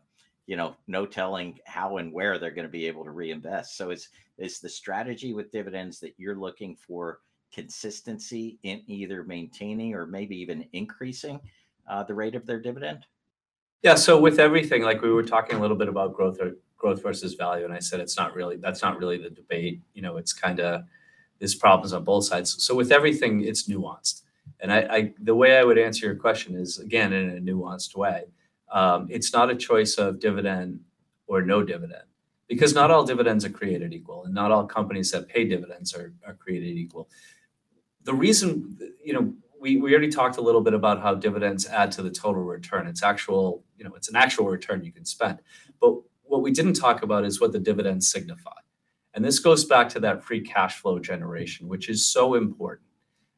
you 0.46 0.56
know, 0.56 0.76
no 0.86 1.06
telling 1.06 1.58
how 1.66 1.98
and 1.98 2.12
where 2.12 2.38
they're 2.38 2.50
going 2.50 2.66
to 2.66 2.72
be 2.72 2.86
able 2.86 3.04
to 3.04 3.10
reinvest. 3.10 3.76
So 3.76 3.90
is 3.90 4.08
is 4.38 4.58
the 4.58 4.68
strategy 4.68 5.32
with 5.32 5.52
dividends 5.52 6.00
that 6.00 6.14
you're 6.18 6.36
looking 6.36 6.74
for 6.74 7.20
consistency 7.52 8.58
in 8.62 8.82
either 8.86 9.22
maintaining 9.24 9.94
or 9.94 10.06
maybe 10.06 10.36
even 10.36 10.66
increasing 10.72 11.38
uh, 11.88 12.02
the 12.02 12.14
rate 12.14 12.34
of 12.34 12.46
their 12.46 12.60
dividend? 12.60 13.06
Yeah. 13.82 13.94
So 13.94 14.18
with 14.18 14.38
everything, 14.38 14.82
like 14.82 15.02
we 15.02 15.10
were 15.10 15.22
talking 15.22 15.58
a 15.58 15.60
little 15.60 15.76
bit 15.76 15.88
about 15.88 16.14
growth 16.14 16.38
or 16.40 16.52
growth 16.76 17.02
versus 17.02 17.34
value, 17.34 17.64
and 17.64 17.74
I 17.74 17.78
said 17.78 18.00
it's 18.00 18.16
not 18.16 18.34
really 18.34 18.56
that's 18.56 18.82
not 18.82 18.98
really 18.98 19.18
the 19.18 19.30
debate. 19.30 19.80
You 19.94 20.02
know, 20.02 20.16
it's 20.16 20.32
kind 20.32 20.60
of 20.60 20.82
there's 21.38 21.54
problems 21.54 21.92
on 21.92 22.04
both 22.04 22.24
sides. 22.24 22.62
So 22.62 22.74
with 22.74 22.92
everything, 22.92 23.44
it's 23.44 23.68
nuanced. 23.68 24.22
And 24.60 24.72
I, 24.72 24.78
I 24.90 25.14
the 25.20 25.34
way 25.34 25.58
I 25.58 25.64
would 25.64 25.78
answer 25.78 26.06
your 26.06 26.14
question 26.14 26.54
is 26.54 26.78
again 26.78 27.12
in 27.12 27.36
a 27.36 27.40
nuanced 27.40 27.96
way. 27.96 28.24
Um, 28.72 29.06
it's 29.10 29.32
not 29.32 29.50
a 29.50 29.54
choice 29.54 29.96
of 29.96 30.18
dividend 30.18 30.80
or 31.26 31.42
no 31.42 31.62
dividend 31.62 32.04
because 32.48 32.74
not 32.74 32.90
all 32.90 33.04
dividends 33.04 33.44
are 33.44 33.50
created 33.50 33.92
equal 33.92 34.24
and 34.24 34.34
not 34.34 34.50
all 34.50 34.66
companies 34.66 35.10
that 35.12 35.28
pay 35.28 35.44
dividends 35.44 35.94
are, 35.94 36.12
are 36.26 36.34
created 36.34 36.76
equal. 36.76 37.08
The 38.04 38.14
reason, 38.14 38.76
you 39.04 39.12
know, 39.12 39.32
we, 39.60 39.76
we 39.76 39.92
already 39.92 40.10
talked 40.10 40.38
a 40.38 40.40
little 40.40 40.60
bit 40.60 40.74
about 40.74 41.00
how 41.00 41.14
dividends 41.14 41.68
add 41.68 41.92
to 41.92 42.02
the 42.02 42.10
total 42.10 42.42
return. 42.42 42.86
It's 42.86 43.02
actual, 43.02 43.62
you 43.76 43.84
know, 43.84 43.94
it's 43.94 44.08
an 44.08 44.16
actual 44.16 44.46
return 44.46 44.82
you 44.82 44.90
can 44.90 45.04
spend. 45.04 45.38
But 45.80 45.94
what 46.24 46.42
we 46.42 46.50
didn't 46.50 46.74
talk 46.74 47.02
about 47.02 47.24
is 47.24 47.40
what 47.40 47.52
the 47.52 47.60
dividends 47.60 48.10
signify. 48.10 48.50
And 49.14 49.24
this 49.24 49.38
goes 49.38 49.64
back 49.64 49.88
to 49.90 50.00
that 50.00 50.24
free 50.24 50.40
cash 50.40 50.80
flow 50.80 50.98
generation, 50.98 51.68
which 51.68 51.88
is 51.88 52.06
so 52.06 52.34
important. 52.34 52.88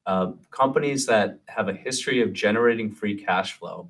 Uh, 0.06 0.32
companies 0.50 1.06
that 1.06 1.40
have 1.46 1.68
a 1.68 1.74
history 1.74 2.22
of 2.22 2.32
generating 2.32 2.90
free 2.90 3.16
cash 3.16 3.58
flow, 3.58 3.88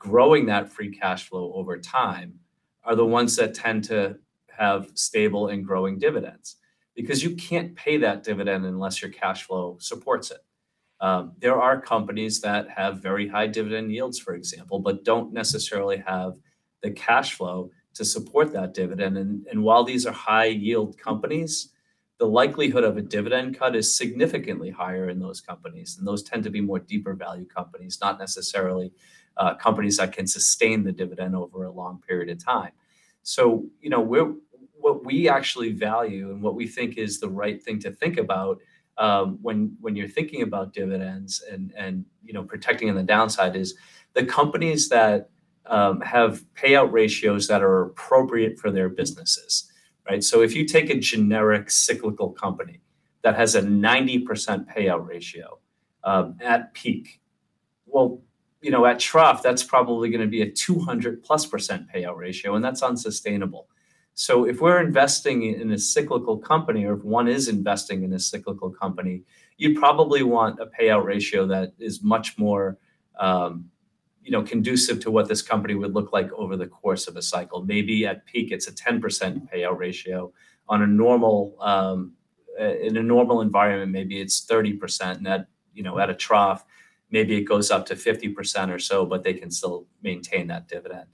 growing 0.00 0.46
that 0.46 0.72
free 0.72 0.90
cash 0.90 1.28
flow 1.28 1.52
over 1.54 1.78
time, 1.78 2.34
are 2.82 2.96
the 2.96 3.06
ones 3.06 3.36
that 3.36 3.54
tend 3.54 3.84
to 3.84 4.16
have 4.48 4.90
stable 4.94 5.48
and 5.48 5.64
growing 5.64 5.98
dividends 5.98 6.56
because 6.96 7.22
you 7.22 7.36
can't 7.36 7.76
pay 7.76 7.96
that 7.98 8.24
dividend 8.24 8.66
unless 8.66 9.00
your 9.00 9.10
cash 9.10 9.44
flow 9.44 9.76
supports 9.80 10.30
it. 10.30 10.40
Um, 11.00 11.32
there 11.38 11.60
are 11.60 11.80
companies 11.80 12.40
that 12.40 12.68
have 12.68 13.02
very 13.02 13.28
high 13.28 13.46
dividend 13.46 13.92
yields, 13.92 14.18
for 14.18 14.34
example, 14.34 14.80
but 14.80 15.04
don't 15.04 15.32
necessarily 15.32 15.98
have 15.98 16.34
the 16.82 16.90
cash 16.90 17.34
flow 17.34 17.70
to 17.94 18.04
support 18.04 18.52
that 18.52 18.74
dividend. 18.74 19.16
And, 19.16 19.46
and 19.46 19.62
while 19.62 19.84
these 19.84 20.06
are 20.06 20.12
high 20.12 20.46
yield 20.46 20.98
companies, 20.98 21.70
the 22.18 22.26
likelihood 22.26 22.84
of 22.84 22.98
a 22.98 23.02
dividend 23.02 23.58
cut 23.58 23.74
is 23.74 23.96
significantly 23.96 24.68
higher 24.68 25.08
in 25.08 25.18
those 25.18 25.40
companies. 25.40 25.96
And 25.96 26.06
those 26.06 26.22
tend 26.22 26.44
to 26.44 26.50
be 26.50 26.60
more 26.60 26.78
deeper 26.78 27.14
value 27.14 27.46
companies, 27.46 27.98
not 28.02 28.18
necessarily 28.18 28.92
uh, 29.36 29.54
companies 29.54 29.96
that 29.96 30.12
can 30.12 30.26
sustain 30.26 30.84
the 30.84 30.92
dividend 30.92 31.34
over 31.34 31.64
a 31.64 31.72
long 31.72 32.02
period 32.06 32.28
of 32.30 32.44
time. 32.44 32.72
So, 33.22 33.64
you 33.80 33.90
know, 33.90 34.00
we're, 34.00 34.32
what 34.74 35.04
we 35.04 35.28
actually 35.28 35.72
value 35.72 36.30
and 36.30 36.42
what 36.42 36.54
we 36.54 36.66
think 36.66 36.96
is 36.96 37.20
the 37.20 37.28
right 37.28 37.62
thing 37.62 37.78
to 37.80 37.90
think 37.90 38.18
about 38.18 38.58
um, 38.98 39.38
when 39.40 39.76
when 39.80 39.96
you're 39.96 40.08
thinking 40.08 40.42
about 40.42 40.74
dividends 40.74 41.42
and 41.50 41.72
and 41.76 42.04
you 42.22 42.32
know 42.32 42.42
protecting 42.42 42.90
on 42.90 42.96
the 42.96 43.02
downside 43.02 43.56
is 43.56 43.74
the 44.12 44.24
companies 44.24 44.88
that 44.90 45.30
um, 45.66 46.00
have 46.00 46.44
payout 46.54 46.92
ratios 46.92 47.46
that 47.48 47.62
are 47.62 47.82
appropriate 47.82 48.58
for 48.58 48.70
their 48.70 48.88
businesses, 48.88 49.70
right? 50.08 50.22
So 50.22 50.42
if 50.42 50.54
you 50.54 50.64
take 50.64 50.90
a 50.90 50.98
generic 50.98 51.70
cyclical 51.70 52.30
company 52.30 52.80
that 53.22 53.36
has 53.36 53.54
a 53.54 53.62
90% 53.62 54.24
payout 54.74 55.06
ratio 55.06 55.58
um, 56.02 56.36
at 56.40 56.74
peak, 56.74 57.20
well, 57.86 58.20
you 58.60 58.70
know, 58.70 58.84
at 58.86 58.98
trough, 58.98 59.42
that's 59.42 59.62
probably 59.62 60.10
going 60.10 60.20
to 60.20 60.26
be 60.26 60.42
a 60.42 60.50
200 60.50 61.22
plus 61.22 61.46
percent 61.46 61.86
payout 61.94 62.16
ratio, 62.16 62.54
and 62.54 62.64
that's 62.64 62.82
unsustainable. 62.82 63.68
So 64.14 64.44
if 64.44 64.60
we're 64.60 64.82
investing 64.82 65.44
in 65.44 65.70
a 65.70 65.78
cyclical 65.78 66.36
company, 66.36 66.84
or 66.84 66.94
if 66.94 67.04
one 67.04 67.28
is 67.28 67.48
investing 67.48 68.02
in 68.02 68.12
a 68.12 68.18
cyclical 68.18 68.70
company, 68.70 69.22
you'd 69.56 69.78
probably 69.78 70.22
want 70.22 70.60
a 70.60 70.66
payout 70.66 71.04
ratio 71.04 71.46
that 71.46 71.72
is 71.78 72.02
much 72.02 72.36
more, 72.36 72.76
um, 73.18 73.70
you 74.22 74.30
know, 74.30 74.42
conducive 74.42 75.00
to 75.00 75.10
what 75.10 75.28
this 75.28 75.40
company 75.40 75.74
would 75.74 75.94
look 75.94 76.12
like 76.12 76.30
over 76.32 76.56
the 76.56 76.66
course 76.66 77.08
of 77.08 77.16
a 77.16 77.22
cycle. 77.22 77.64
Maybe 77.64 78.04
at 78.04 78.26
peak, 78.26 78.52
it's 78.52 78.68
a 78.68 78.72
10% 78.72 79.48
payout 79.50 79.78
ratio. 79.78 80.32
On 80.68 80.82
a 80.82 80.86
normal, 80.86 81.56
um, 81.60 82.12
in 82.58 82.96
a 82.96 83.02
normal 83.02 83.40
environment, 83.40 83.90
maybe 83.90 84.20
it's 84.20 84.44
30%. 84.44 85.16
And 85.16 85.28
at, 85.28 85.46
you 85.72 85.82
know, 85.82 85.98
at 85.98 86.10
a 86.10 86.14
trough, 86.14 86.64
maybe 87.10 87.36
it 87.36 87.44
goes 87.44 87.70
up 87.70 87.86
to 87.86 87.94
50% 87.94 88.74
or 88.74 88.78
so, 88.78 89.04
but 89.04 89.22
they 89.22 89.34
can 89.34 89.50
still 89.50 89.86
maintain 90.02 90.46
that 90.48 90.68
dividend. 90.68 91.06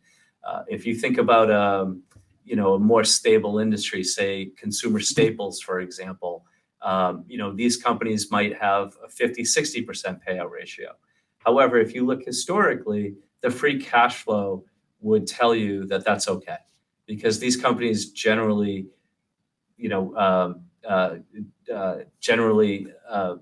Uh, 0.45 0.62
if 0.69 0.87
you 0.87 0.95
think 0.95 1.19
about, 1.19 1.50
um, 1.50 2.03
you 2.47 2.55
know 2.55 2.75
a 2.75 2.79
more 2.79 3.05
stable 3.05 3.59
industry 3.59 4.03
say 4.03 4.53
consumer 4.57 5.00
staples 5.00 5.61
for 5.61 5.81
example 5.81 6.47
um, 6.81 7.25
you 7.29 7.37
know 7.37 7.53
these 7.53 7.76
companies 7.76 8.31
might 8.31 8.57
have 8.57 8.97
a 9.05 9.09
50 9.09 9.43
60% 9.43 10.21
payout 10.26 10.50
ratio 10.50 10.93
however 11.38 11.79
if 11.79 11.95
you 11.95 12.07
look 12.07 12.23
historically 12.25 13.17
the 13.43 13.50
free 13.50 13.79
cash 13.79 14.23
flow 14.23 14.65
would 15.00 15.26
tell 15.26 15.55
you 15.55 15.85
that 15.87 16.05
that's 16.05 16.29
okay 16.29 16.59
because 17.07 17.38
these 17.38 17.57
companies 17.57 18.11
generally 18.11 18.87
you 19.76 19.88
know 19.88 20.17
um, 20.17 20.62
uh, 20.88 21.17
uh, 21.75 21.99
generally 22.21 22.87
uh, 23.11 23.35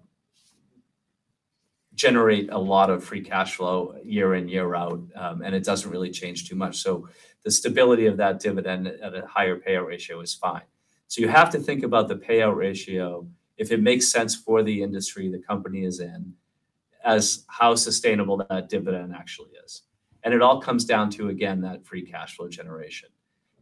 generate 2.06 2.46
a 2.50 2.58
lot 2.72 2.88
of 2.90 2.98
free 3.08 3.24
cash 3.32 3.56
flow 3.56 3.76
year 4.16 4.34
in 4.38 4.44
year 4.48 4.68
out 4.82 5.00
um, 5.22 5.36
and 5.44 5.52
it 5.58 5.64
doesn't 5.64 5.90
really 5.94 6.10
change 6.10 6.38
too 6.48 6.56
much 6.64 6.76
so 6.84 6.92
the 7.44 7.50
stability 7.50 8.06
of 8.06 8.16
that 8.16 8.40
dividend 8.40 8.88
at 8.88 9.14
a 9.14 9.26
higher 9.26 9.58
payout 9.58 9.86
ratio 9.86 10.20
is 10.20 10.34
fine. 10.34 10.62
So 11.08 11.20
you 11.20 11.28
have 11.28 11.50
to 11.50 11.58
think 11.58 11.82
about 11.82 12.08
the 12.08 12.16
payout 12.16 12.56
ratio 12.56 13.26
if 13.56 13.70
it 13.70 13.80
makes 13.80 14.08
sense 14.08 14.34
for 14.34 14.62
the 14.62 14.82
industry 14.82 15.30
the 15.30 15.38
company 15.38 15.84
is 15.84 16.00
in 16.00 16.32
as 17.04 17.44
how 17.48 17.74
sustainable 17.74 18.38
that 18.48 18.70
dividend 18.70 19.14
actually 19.14 19.50
is. 19.64 19.82
And 20.24 20.32
it 20.32 20.40
all 20.40 20.60
comes 20.60 20.86
down 20.86 21.10
to 21.10 21.28
again 21.28 21.60
that 21.60 21.86
free 21.86 22.02
cash 22.02 22.34
flow 22.34 22.48
generation. 22.48 23.10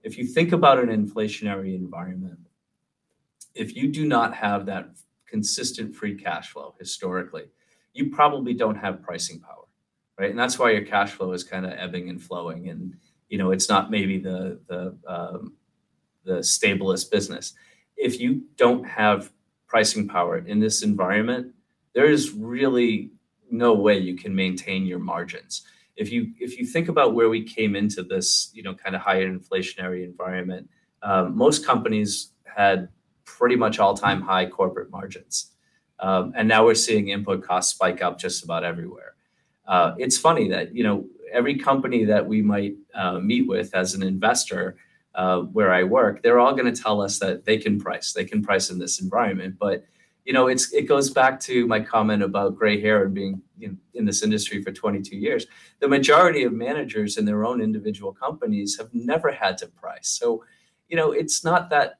If 0.04 0.16
you 0.16 0.26
think 0.26 0.52
about 0.52 0.78
an 0.78 0.88
inflationary 0.88 1.74
environment, 1.74 2.38
if 3.54 3.74
you 3.76 3.88
do 3.88 4.06
not 4.06 4.32
have 4.34 4.64
that 4.66 4.90
consistent 5.26 5.94
free 5.94 6.14
cash 6.14 6.52
flow 6.52 6.74
historically, 6.78 7.46
you 7.92 8.10
probably 8.10 8.54
don't 8.54 8.76
have 8.76 9.02
pricing 9.02 9.40
power, 9.40 9.64
right? 10.18 10.30
And 10.30 10.38
that's 10.38 10.58
why 10.58 10.70
your 10.70 10.84
cash 10.84 11.12
flow 11.12 11.32
is 11.32 11.44
kind 11.44 11.66
of 11.66 11.72
ebbing 11.72 12.08
and 12.08 12.22
flowing 12.22 12.68
and 12.68 12.94
you 13.28 13.38
know 13.38 13.50
it's 13.50 13.68
not 13.68 13.90
maybe 13.90 14.18
the 14.18 14.60
the 14.68 14.96
um, 15.06 15.54
the 16.24 16.38
stablest 16.40 17.10
business. 17.10 17.54
If 17.96 18.20
you 18.20 18.42
don't 18.56 18.84
have 18.84 19.32
pricing 19.66 20.08
power 20.08 20.38
in 20.38 20.60
this 20.60 20.82
environment 20.82 21.54
there 21.94 22.10
is 22.10 22.32
really 22.32 23.10
no 23.50 23.74
way 23.74 23.98
you 23.98 24.16
can 24.16 24.34
maintain 24.34 24.86
your 24.86 24.98
margins. 24.98 25.62
If 25.96 26.10
you 26.10 26.32
if 26.40 26.58
you 26.58 26.64
think 26.64 26.88
about 26.88 27.14
where 27.14 27.28
we 27.28 27.42
came 27.42 27.76
into 27.76 28.02
this 28.02 28.50
you 28.54 28.62
know 28.62 28.74
kind 28.74 28.96
of 28.96 29.02
higher 29.02 29.28
inflationary 29.30 30.04
environment 30.04 30.68
um, 31.02 31.36
most 31.36 31.66
companies 31.66 32.32
had 32.44 32.88
pretty 33.24 33.56
much 33.56 33.78
all-time 33.78 34.20
high 34.20 34.46
corporate 34.46 34.90
margins 34.90 35.51
um, 36.02 36.32
and 36.36 36.46
now 36.46 36.64
we're 36.64 36.74
seeing 36.74 37.08
input 37.08 37.42
costs 37.42 37.72
spike 37.72 38.02
up 38.02 38.18
just 38.18 38.44
about 38.44 38.64
everywhere 38.64 39.14
uh, 39.66 39.94
it's 39.98 40.18
funny 40.18 40.48
that 40.48 40.74
you 40.74 40.84
know 40.84 41.04
every 41.32 41.56
company 41.56 42.04
that 42.04 42.26
we 42.26 42.42
might 42.42 42.76
uh, 42.94 43.18
meet 43.18 43.48
with 43.48 43.74
as 43.74 43.94
an 43.94 44.02
investor 44.02 44.76
uh, 45.14 45.40
where 45.40 45.72
I 45.72 45.82
work, 45.82 46.22
they're 46.22 46.38
all 46.38 46.54
going 46.54 46.72
to 46.72 46.82
tell 46.82 47.00
us 47.00 47.18
that 47.18 47.44
they 47.44 47.58
can 47.58 47.78
price. 47.78 48.12
They 48.12 48.24
can 48.24 48.42
price 48.42 48.70
in 48.70 48.78
this 48.78 49.00
environment, 49.00 49.56
but 49.58 49.84
you 50.24 50.32
know, 50.32 50.46
it's 50.46 50.72
it 50.72 50.82
goes 50.82 51.10
back 51.10 51.40
to 51.40 51.66
my 51.66 51.80
comment 51.80 52.22
about 52.22 52.54
gray 52.54 52.80
hair 52.80 53.04
and 53.04 53.12
being 53.12 53.42
in, 53.60 53.76
in 53.94 54.04
this 54.04 54.22
industry 54.22 54.62
for 54.62 54.70
22 54.70 55.16
years. 55.16 55.46
The 55.80 55.88
majority 55.88 56.44
of 56.44 56.52
managers 56.52 57.16
in 57.16 57.24
their 57.24 57.44
own 57.44 57.60
individual 57.60 58.12
companies 58.12 58.78
have 58.78 58.88
never 58.94 59.32
had 59.32 59.58
to 59.58 59.66
price. 59.66 60.08
So, 60.08 60.44
you 60.88 60.96
know, 60.96 61.10
it's 61.10 61.42
not 61.42 61.70
that 61.70 61.98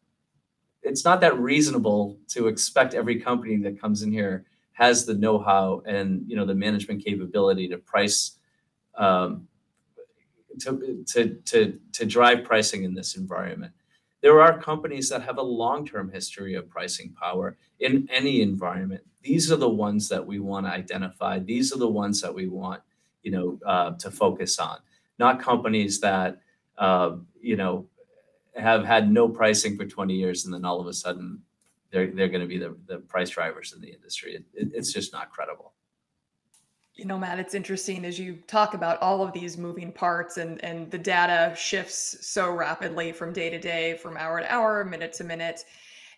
it's 0.83 1.05
not 1.05 1.21
that 1.21 1.39
reasonable 1.39 2.19
to 2.29 2.49
expect 2.49 2.95
every 2.95 3.21
company 3.21 3.57
that 3.59 3.81
comes 3.81 4.03
in 4.03 4.12
here 4.12 4.45
has 4.73 5.05
the 5.05 5.15
know-how 5.15 5.83
and 5.87 6.25
you 6.27 6.37
know 6.37 6.47
the 6.47 6.55
management 6.55 7.05
capability 7.05 7.69
to 7.69 7.79
price 7.79 8.39
um, 8.97 9.47
to, 10.61 11.05
to, 11.09 11.35
to, 11.45 11.79
to 11.93 12.07
drive 12.07 12.45
pricing 12.45 12.85
in 12.85 12.95
this 12.95 13.17
environment. 13.17 13.73
There 14.21 14.41
are 14.41 14.59
companies 14.59 15.09
that 15.09 15.23
have 15.23 15.39
a 15.39 15.43
long 15.43 15.87
term 15.87 16.11
history 16.11 16.55
of 16.55 16.69
pricing 16.69 17.15
power 17.21 17.57
in 17.81 18.09
any 18.11 18.43
environment. 18.43 19.03
These 19.23 19.51
are 19.51 19.57
the 19.57 19.69
ones 19.69 20.09
that 20.09 20.25
we 20.25 20.39
want 20.39 20.67
to 20.67 20.73
identify. 20.73 21.39
These 21.41 21.73
are 21.73 21.79
the 21.79 21.89
ones 21.89 22.21
that 22.21 22.33
we 22.33 22.47
want, 22.47 22.83
you 23.23 23.33
know, 23.33 23.59
uh, 23.67 23.93
to 23.93 24.11
focus 24.11 24.59
on. 24.59 24.79
Not 25.19 25.41
companies 25.41 26.01
that, 26.01 26.41
uh, 26.79 27.17
you 27.41 27.57
know, 27.57 27.87
have 28.57 28.85
had 28.85 29.11
no 29.11 29.29
pricing 29.29 29.77
for 29.77 29.87
20 29.87 30.15
years 30.15 30.45
and 30.45 30.53
then 30.53 30.65
all 30.65 30.81
of 30.81 30.87
a 30.87 30.93
sudden 30.93 31.41
they're, 31.91 32.09
they're 32.09 32.29
going 32.29 32.41
to 32.41 32.47
be 32.47 32.59
the, 32.59 32.77
the 32.87 32.99
price 32.99 33.31
drivers 33.31 33.73
in 33.73 33.81
the 33.81 33.93
industry. 33.93 34.35
It, 34.35 34.45
it, 34.55 34.73
it's 34.75 34.93
just 34.93 35.13
not 35.13 35.31
credible. 35.31 35.73
You 36.95 37.07
know, 37.07 37.19
Matt, 37.19 37.39
it's 37.39 37.55
interesting 37.55 38.05
as 38.05 38.19
you 38.19 38.37
talk 38.47 38.75
about 38.75 39.01
all 39.01 39.23
of 39.23 39.33
these 39.33 39.57
moving 39.57 39.93
parts 39.93 40.37
and 40.37 40.63
and 40.63 40.91
the 40.91 40.99
data 40.99 41.55
shifts 41.57 42.19
so 42.21 42.51
rapidly 42.51 43.13
from 43.13 43.33
day 43.33 43.49
to 43.49 43.59
day, 43.59 43.97
from 43.97 44.19
hour 44.19 44.41
to 44.41 44.53
hour, 44.53 44.85
minute 44.85 45.15
to 45.15 45.25
minute. 45.25 45.65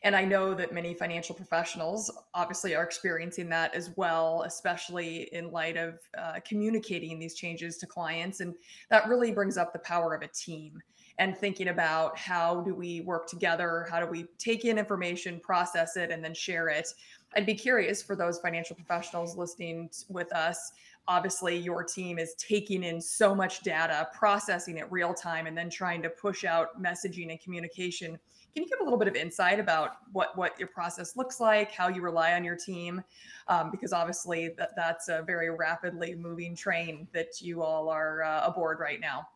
And 0.03 0.14
I 0.14 0.25
know 0.25 0.53
that 0.53 0.73
many 0.73 0.93
financial 0.93 1.35
professionals 1.35 2.11
obviously 2.35 2.75
are 2.75 2.83
experiencing 2.83 3.49
that 3.49 3.75
as 3.75 3.91
well, 3.97 4.43
especially 4.43 5.33
in 5.33 5.50
light 5.50 5.79
of 5.79 5.99
uh, 6.19 6.41
communicating 6.47 7.19
these 7.19 7.35
changes 7.35 7.79
to 7.79 7.87
clients. 7.87 8.41
And 8.41 8.55
that 8.91 9.09
really 9.09 9.33
brings 9.33 9.57
up 9.57 9.73
the 9.73 9.79
power 9.79 10.12
of 10.14 10.21
a 10.21 10.29
team 10.29 10.83
and 11.18 11.37
thinking 11.37 11.68
about 11.68 12.18
how 12.18 12.61
do 12.62 12.75
we 12.75 13.00
work 13.02 13.26
together? 13.28 13.87
How 13.90 14.00
do 14.00 14.06
we 14.06 14.26
take 14.38 14.64
in 14.64 14.78
information, 14.78 15.40
process 15.40 15.97
it, 15.97 16.11
and 16.11 16.25
then 16.25 16.35
share 16.35 16.68
it? 16.68 16.88
I'd 17.37 17.47
be 17.47 17.54
curious 17.54 18.02
for 18.02 18.16
those 18.16 18.38
financial 18.38 18.76
professionals 18.76 19.37
listening 19.37 19.90
with 20.09 20.33
us. 20.33 20.73
Obviously, 21.06 21.56
your 21.56 21.85
team 21.85 22.18
is 22.18 22.35
taking 22.35 22.83
in 22.83 23.00
so 23.00 23.35
much 23.35 23.61
data, 23.61 24.09
processing 24.16 24.78
it 24.78 24.90
real 24.90 25.12
time, 25.12 25.47
and 25.47 25.56
then 25.56 25.68
trying 25.68 26.02
to 26.02 26.09
push 26.09 26.44
out 26.44 26.83
messaging 26.83 27.30
and 27.30 27.40
communication 27.40 28.18
can 28.54 28.62
you 28.62 28.68
give 28.68 28.78
a 28.80 28.85
little 28.85 28.99
bit 28.99 29.09
of 29.09 29.16
insight 29.16 29.59
about 29.59 29.97
what 30.12 30.37
what 30.38 30.59
your 30.59 30.68
process 30.68 31.16
looks 31.16 31.40
like, 31.40 31.73
how 31.73 31.88
you 31.88 32.00
rely 32.00 32.35
on 32.35 32.44
your 32.44 32.54
team, 32.54 33.02
um, 33.49 33.71
because 33.73 33.92
obviously 33.92 34.50
that 34.56 34.71
that's 34.76 35.09
a 35.09 35.23
very 35.26 35.50
rapidly 35.50 36.14
moving 36.14 36.54
train 36.54 37.09
that 37.12 37.40
you 37.40 37.62
all 37.62 37.88
are 37.88 38.23
uh, 38.23 38.47
aboard 38.47 38.78
right 38.78 39.00
now. 39.00 39.26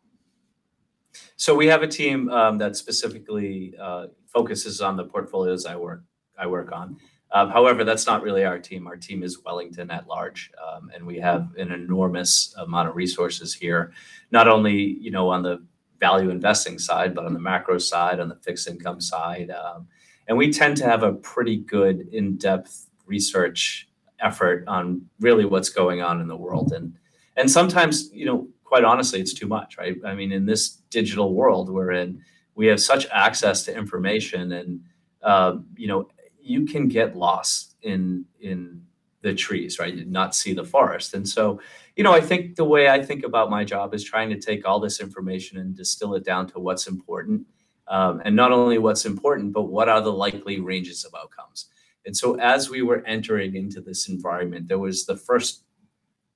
So 1.36 1.54
we 1.54 1.66
have 1.66 1.82
a 1.82 1.88
team 1.88 2.28
um, 2.30 2.58
that 2.58 2.76
specifically 2.76 3.74
uh, 3.80 4.06
focuses 4.26 4.80
on 4.80 4.96
the 4.96 5.04
portfolios 5.04 5.66
I 5.66 5.76
work 5.76 6.02
I 6.38 6.46
work 6.46 6.70
on. 6.72 6.96
Um, 7.32 7.50
however, 7.50 7.84
that's 7.84 8.06
not 8.06 8.22
really 8.22 8.44
our 8.44 8.58
team. 8.58 8.86
Our 8.86 8.96
team 8.96 9.22
is 9.22 9.42
Wellington 9.44 9.90
at 9.90 10.06
large, 10.06 10.50
um, 10.66 10.90
and 10.94 11.06
we 11.06 11.18
have 11.18 11.48
an 11.58 11.72
enormous 11.72 12.54
amount 12.56 12.88
of 12.88 12.96
resources 12.96 13.52
here. 13.54 13.92
Not 14.30 14.48
only 14.48 14.76
you 14.76 15.10
know 15.10 15.28
on 15.28 15.42
the 15.42 15.66
value 16.00 16.30
investing 16.30 16.78
side, 16.78 17.14
but 17.14 17.24
on 17.24 17.34
the 17.34 17.40
macro 17.40 17.78
side, 17.78 18.20
on 18.20 18.28
the 18.28 18.36
fixed 18.36 18.68
income 18.68 19.00
side. 19.00 19.50
Um, 19.50 19.88
and 20.28 20.36
we 20.36 20.52
tend 20.52 20.76
to 20.78 20.84
have 20.84 21.02
a 21.02 21.14
pretty 21.14 21.56
good 21.56 22.08
in 22.12 22.36
depth 22.36 22.86
research 23.06 23.88
effort 24.20 24.64
on 24.66 25.02
really 25.20 25.44
what's 25.44 25.70
going 25.70 26.02
on 26.02 26.20
in 26.20 26.28
the 26.28 26.36
world. 26.36 26.72
And, 26.72 26.94
and 27.36 27.50
sometimes, 27.50 28.10
you 28.12 28.26
know, 28.26 28.48
quite 28.68 28.84
honestly, 28.84 29.18
it's 29.18 29.32
too 29.32 29.48
much, 29.48 29.78
right? 29.78 29.96
I 30.04 30.14
mean, 30.14 30.30
in 30.30 30.44
this 30.44 30.68
digital 30.90 31.32
world 31.32 31.70
we're 31.70 31.92
in, 31.92 32.22
we 32.54 32.66
have 32.66 32.80
such 32.80 33.06
access 33.10 33.64
to 33.64 33.74
information 33.74 34.52
and, 34.52 34.80
um, 35.22 35.66
you 35.74 35.88
know, 35.88 36.08
you 36.38 36.66
can 36.66 36.86
get 36.86 37.16
lost 37.16 37.76
in, 37.80 38.26
in 38.40 38.82
the 39.22 39.34
trees, 39.34 39.78
right? 39.78 39.94
You 39.94 40.04
Not 40.04 40.34
see 40.34 40.52
the 40.52 40.64
forest. 40.64 41.14
And 41.14 41.26
so, 41.26 41.60
you 41.96 42.04
know, 42.04 42.12
I 42.12 42.20
think 42.20 42.56
the 42.56 42.64
way 42.64 42.90
I 42.90 43.02
think 43.02 43.24
about 43.24 43.48
my 43.48 43.64
job 43.64 43.94
is 43.94 44.04
trying 44.04 44.28
to 44.30 44.38
take 44.38 44.68
all 44.68 44.80
this 44.80 45.00
information 45.00 45.56
and 45.56 45.74
distill 45.74 46.14
it 46.14 46.24
down 46.24 46.46
to 46.48 46.60
what's 46.60 46.86
important. 46.86 47.46
Um, 47.86 48.20
and 48.26 48.36
not 48.36 48.52
only 48.52 48.76
what's 48.76 49.06
important, 49.06 49.54
but 49.54 49.62
what 49.62 49.88
are 49.88 50.02
the 50.02 50.12
likely 50.12 50.60
ranges 50.60 51.06
of 51.06 51.14
outcomes. 51.18 51.70
And 52.04 52.14
so, 52.14 52.34
as 52.34 52.68
we 52.68 52.82
were 52.82 53.02
entering 53.06 53.56
into 53.56 53.80
this 53.80 54.08
environment, 54.08 54.68
there 54.68 54.78
was 54.78 55.06
the 55.06 55.16
first 55.16 55.64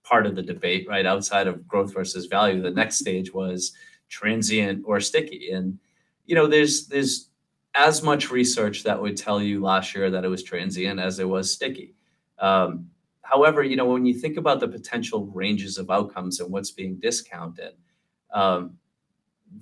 part 0.04 0.26
of 0.26 0.35
the 0.35 0.42
debate, 0.42 0.87
right, 0.88 1.06
outside 1.06 1.47
of 1.47 1.66
growth 1.66 1.92
versus 1.94 2.26
value. 2.26 2.61
The 2.61 2.71
next 2.71 2.99
stage 2.99 3.32
was 3.32 3.73
transient 4.09 4.82
or 4.85 5.00
sticky. 5.00 5.50
And, 5.52 5.78
you 6.26 6.35
know, 6.35 6.47
there's, 6.47 6.87
there's, 6.87 7.28
as 7.75 8.02
much 8.02 8.30
research 8.30 8.82
that 8.82 9.00
would 9.00 9.16
tell 9.16 9.40
you 9.40 9.59
last 9.59 9.94
year 9.94 10.11
that 10.11 10.26
it 10.26 10.28
was 10.28 10.42
transient 10.42 11.00
as 11.00 11.18
it 11.18 11.26
was 11.26 11.50
sticky. 11.50 11.94
Um, 12.38 12.90
however, 13.23 13.62
you 13.62 13.76
know, 13.76 13.87
when 13.87 14.04
you 14.04 14.12
think 14.12 14.37
about 14.37 14.61
the 14.61 14.68
potential 14.68 15.25
ranges 15.28 15.78
of 15.78 15.90
outcomes 15.90 16.40
and 16.40 16.52
what's 16.52 16.71
being 16.71 16.97
discounted, 16.97 17.73
um, 18.35 18.76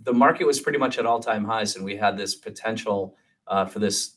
the 0.02 0.12
market 0.12 0.44
was 0.44 0.60
pretty 0.60 0.78
much 0.78 0.98
at 0.98 1.06
all-time 1.06 1.44
highs, 1.44 1.76
and 1.76 1.84
we 1.84 1.96
had 1.96 2.16
this 2.16 2.34
potential 2.34 3.16
uh, 3.46 3.64
for 3.64 3.78
this 3.78 4.16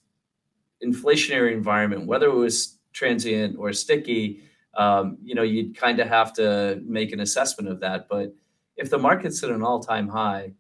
inflationary 0.84 1.53
environment, 1.53 2.08
whether 2.08 2.27
it 2.27 2.36
was 2.36 2.80
transient 2.94 3.58
or 3.60 3.74
sticky. 3.74 4.42
Um, 4.75 5.18
you 5.24 5.36
know, 5.36 5.44
you'd 5.44 5.77
kind 5.77 6.00
of 6.00 6.08
have 6.08 6.34
to 6.34 6.82
make 6.86 7.12
an 7.12 7.20
assessment 7.20 7.70
of 7.70 7.80
that. 7.82 8.08
But 8.10 8.36
if 8.75 8.89
the 8.89 8.98
market's 8.98 9.44
at 9.44 9.51
an 9.51 9.63
all-time 9.63 10.08
high, 10.08 10.53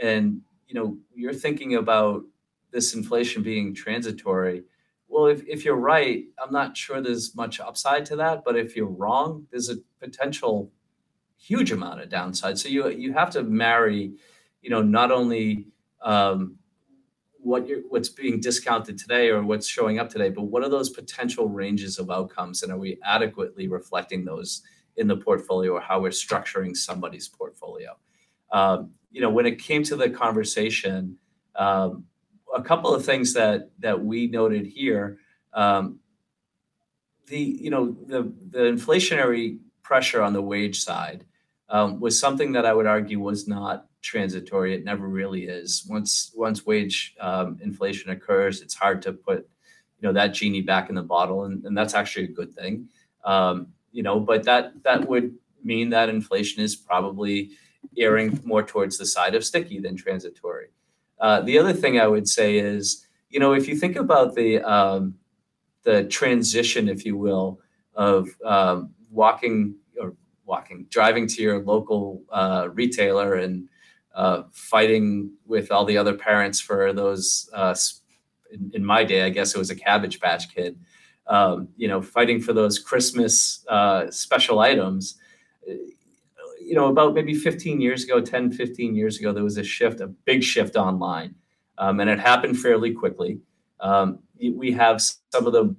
and 0.00 0.42
you 0.68 0.74
know, 0.74 0.98
you're 1.14 1.32
thinking 1.32 1.76
about 1.76 2.24
this 2.70 2.94
inflation 2.94 3.42
being 3.42 3.74
transitory, 3.74 4.64
well, 5.08 5.26
if, 5.26 5.46
if 5.46 5.64
you're 5.64 5.76
right, 5.76 6.24
I'm 6.42 6.52
not 6.52 6.76
sure 6.76 7.00
there's 7.00 7.36
much 7.36 7.60
upside 7.60 8.04
to 8.06 8.16
that. 8.16 8.42
But 8.44 8.56
if 8.56 8.74
you're 8.74 8.86
wrong, 8.86 9.46
there's 9.50 9.70
a 9.70 9.76
potential 10.00 10.72
huge 11.38 11.72
amount 11.72 12.00
of 12.00 12.08
downside. 12.08 12.58
So 12.58 12.68
you 12.68 12.88
you 12.88 13.12
have 13.12 13.30
to 13.30 13.42
marry, 13.42 14.14
you 14.60 14.70
know, 14.70 14.82
not 14.82 15.10
only 15.10 15.68
um, 16.02 16.56
what 17.44 17.68
you're 17.68 17.80
what's 17.88 18.08
being 18.08 18.40
discounted 18.40 18.98
today 18.98 19.28
or 19.28 19.42
what's 19.42 19.66
showing 19.66 19.98
up 19.98 20.08
today, 20.08 20.30
but 20.30 20.42
what 20.42 20.62
are 20.62 20.68
those 20.68 20.90
potential 20.90 21.48
ranges 21.48 21.98
of 21.98 22.10
outcomes, 22.10 22.62
and 22.62 22.72
are 22.72 22.78
we 22.78 22.98
adequately 23.04 23.68
reflecting 23.68 24.24
those 24.24 24.62
in 24.96 25.06
the 25.06 25.16
portfolio 25.16 25.72
or 25.72 25.80
how 25.80 26.00
we're 26.00 26.10
structuring 26.10 26.76
somebody's 26.76 27.28
portfolio? 27.28 27.96
Um, 28.52 28.92
you 29.10 29.20
know, 29.20 29.30
when 29.30 29.46
it 29.46 29.58
came 29.58 29.82
to 29.84 29.96
the 29.96 30.10
conversation, 30.10 31.16
um, 31.56 32.04
a 32.54 32.62
couple 32.62 32.94
of 32.94 33.04
things 33.04 33.34
that 33.34 33.70
that 33.80 34.02
we 34.02 34.26
noted 34.26 34.66
here. 34.66 35.18
Um, 35.52 36.00
the 37.26 37.38
you 37.38 37.70
know 37.70 37.96
the 38.06 38.32
the 38.50 38.60
inflationary 38.60 39.58
pressure 39.82 40.22
on 40.22 40.32
the 40.32 40.42
wage 40.42 40.82
side 40.82 41.24
um, 41.68 42.00
was 42.00 42.18
something 42.18 42.52
that 42.52 42.66
I 42.66 42.74
would 42.74 42.86
argue 42.86 43.20
was 43.20 43.48
not 43.48 43.86
transitory. 44.04 44.74
It 44.74 44.84
never 44.84 45.08
really 45.08 45.44
is. 45.44 45.84
Once 45.88 46.30
once 46.34 46.64
wage 46.66 47.14
um, 47.20 47.58
inflation 47.62 48.10
occurs, 48.10 48.60
it's 48.60 48.74
hard 48.74 49.02
to 49.02 49.12
put 49.12 49.48
you 49.98 50.06
know 50.06 50.12
that 50.12 50.34
genie 50.34 50.60
back 50.60 50.88
in 50.88 50.94
the 50.94 51.02
bottle, 51.02 51.44
and, 51.44 51.64
and 51.64 51.76
that's 51.76 51.94
actually 51.94 52.26
a 52.26 52.28
good 52.32 52.54
thing. 52.54 52.88
Um, 53.24 53.68
you 53.90 54.02
know, 54.02 54.20
but 54.20 54.44
that 54.44 54.82
that 54.84 55.08
would 55.08 55.34
mean 55.64 55.90
that 55.90 56.08
inflation 56.08 56.62
is 56.62 56.76
probably 56.76 57.50
erring 57.96 58.40
more 58.44 58.62
towards 58.62 58.98
the 58.98 59.06
side 59.06 59.34
of 59.34 59.44
sticky 59.44 59.80
than 59.80 59.96
transitory. 59.96 60.68
Uh, 61.18 61.40
the 61.40 61.58
other 61.58 61.72
thing 61.72 61.98
I 61.98 62.06
would 62.06 62.28
say 62.28 62.58
is, 62.58 63.06
you 63.30 63.40
know, 63.40 63.54
if 63.54 63.66
you 63.68 63.76
think 63.76 63.96
about 63.96 64.34
the 64.34 64.60
um, 64.60 65.14
the 65.84 66.04
transition, 66.04 66.88
if 66.88 67.04
you 67.06 67.16
will, 67.16 67.60
of 67.94 68.28
um, 68.44 68.94
walking 69.10 69.76
or 69.98 70.14
walking, 70.44 70.86
driving 70.90 71.26
to 71.28 71.42
your 71.42 71.60
local 71.62 72.22
uh, 72.30 72.68
retailer 72.72 73.34
and 73.34 73.68
uh, 74.14 74.42
fighting 74.52 75.32
with 75.46 75.70
all 75.70 75.84
the 75.84 75.98
other 75.98 76.14
parents 76.14 76.60
for 76.60 76.92
those. 76.92 77.50
Uh, 77.52 77.74
in, 78.52 78.70
in, 78.74 78.84
my 78.84 79.02
day, 79.02 79.22
I 79.22 79.30
guess 79.30 79.54
it 79.54 79.58
was 79.58 79.70
a 79.70 79.76
Cabbage 79.76 80.20
Patch 80.20 80.54
Kid. 80.54 80.78
Um, 81.26 81.68
you 81.76 81.88
know, 81.88 82.00
fighting 82.02 82.40
for 82.40 82.52
those 82.52 82.78
Christmas 82.78 83.64
uh, 83.68 84.10
special 84.10 84.60
items 84.60 85.18
you 86.64 86.74
know, 86.74 86.86
about 86.86 87.14
maybe 87.14 87.34
15 87.34 87.80
years 87.80 88.04
ago, 88.04 88.20
10, 88.20 88.52
15 88.52 88.94
years 88.94 89.18
ago, 89.18 89.32
there 89.32 89.44
was 89.44 89.58
a 89.58 89.64
shift, 89.64 90.00
a 90.00 90.06
big 90.06 90.42
shift 90.42 90.76
online. 90.76 91.34
Um, 91.78 92.00
and 92.00 92.08
it 92.08 92.18
happened 92.18 92.58
fairly 92.58 92.92
quickly. 92.92 93.40
Um, 93.80 94.20
we 94.38 94.72
have 94.72 95.00
some 95.00 95.46
of 95.46 95.52
the, 95.52 95.74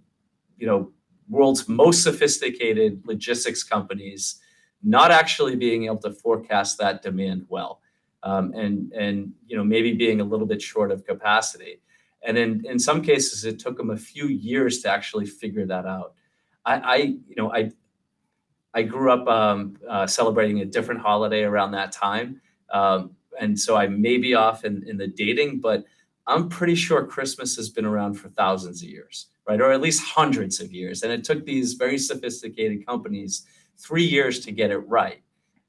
you 0.58 0.68
know, 0.68 0.92
world's 1.28 1.68
most 1.68 2.04
sophisticated 2.04 3.02
logistics 3.06 3.64
companies 3.64 4.40
not 4.84 5.10
actually 5.10 5.56
being 5.56 5.86
able 5.86 5.98
to 5.98 6.12
forecast 6.12 6.78
that 6.78 7.02
demand 7.02 7.46
well. 7.50 7.82
Um, 8.26 8.54
and, 8.54 8.92
and, 8.94 9.32
you 9.48 9.56
know, 9.56 9.64
maybe 9.64 9.94
being 9.94 10.20
a 10.20 10.24
little 10.24 10.48
bit 10.48 10.62
short 10.62 10.92
of 10.92 11.06
capacity. 11.06 11.80
And 12.24 12.38
in, 12.38 12.66
in 12.66 12.80
some 12.80 13.04
cases, 13.04 13.46
it 13.46 13.60
took 13.60 13.78
them 13.78 13.92
a 13.92 13.98
few 13.98 14.28
years 14.28 14.82
to 14.82 14.90
actually 14.90 15.28
figure 15.28 15.68
that 15.68 15.86
out. 15.86 16.16
I, 16.66 16.74
I 16.80 16.96
you 17.30 17.36
know, 17.38 17.54
I, 17.54 17.72
I 18.74 18.82
grew 18.82 19.12
up 19.12 19.28
um, 19.28 19.78
uh, 19.88 20.08
celebrating 20.08 20.62
a 20.62 20.66
different 20.66 21.02
holiday 21.02 21.44
around 21.44 21.72
that 21.74 21.92
time. 21.92 22.42
Um, 22.72 23.12
and 23.40 23.58
so 23.58 23.76
I 23.76 23.88
may 23.88 24.18
be 24.18 24.34
off 24.34 24.66
in, 24.66 24.84
in 24.90 24.98
the 24.98 25.08
dating, 25.08 25.60
but 25.60 25.86
I'm 26.26 26.50
pretty 26.50 26.76
sure 26.76 27.06
Christmas 27.06 27.56
has 27.58 27.70
been 27.70 27.86
around 27.86 28.16
for 28.16 28.30
thousands 28.30 28.82
of 28.82 28.90
years, 28.90 29.28
right? 29.48 29.62
Or 29.62 29.72
at 29.72 29.82
least 29.82 30.02
hundreds 30.04 30.60
of 30.60 30.74
years. 30.74 31.04
And 31.04 31.12
it 31.12 31.24
took 31.24 31.46
these 31.46 31.74
very 31.74 32.00
sophisticated 32.00 32.86
companies 32.88 33.46
three 33.78 34.04
years 34.06 34.40
to 34.46 34.52
get 34.52 34.72
it 34.72 34.80
right. 34.80 35.22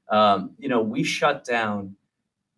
Um, 0.09 0.55
you 0.57 0.69
know, 0.69 0.81
we 0.81 1.03
shut 1.03 1.45
down 1.45 1.95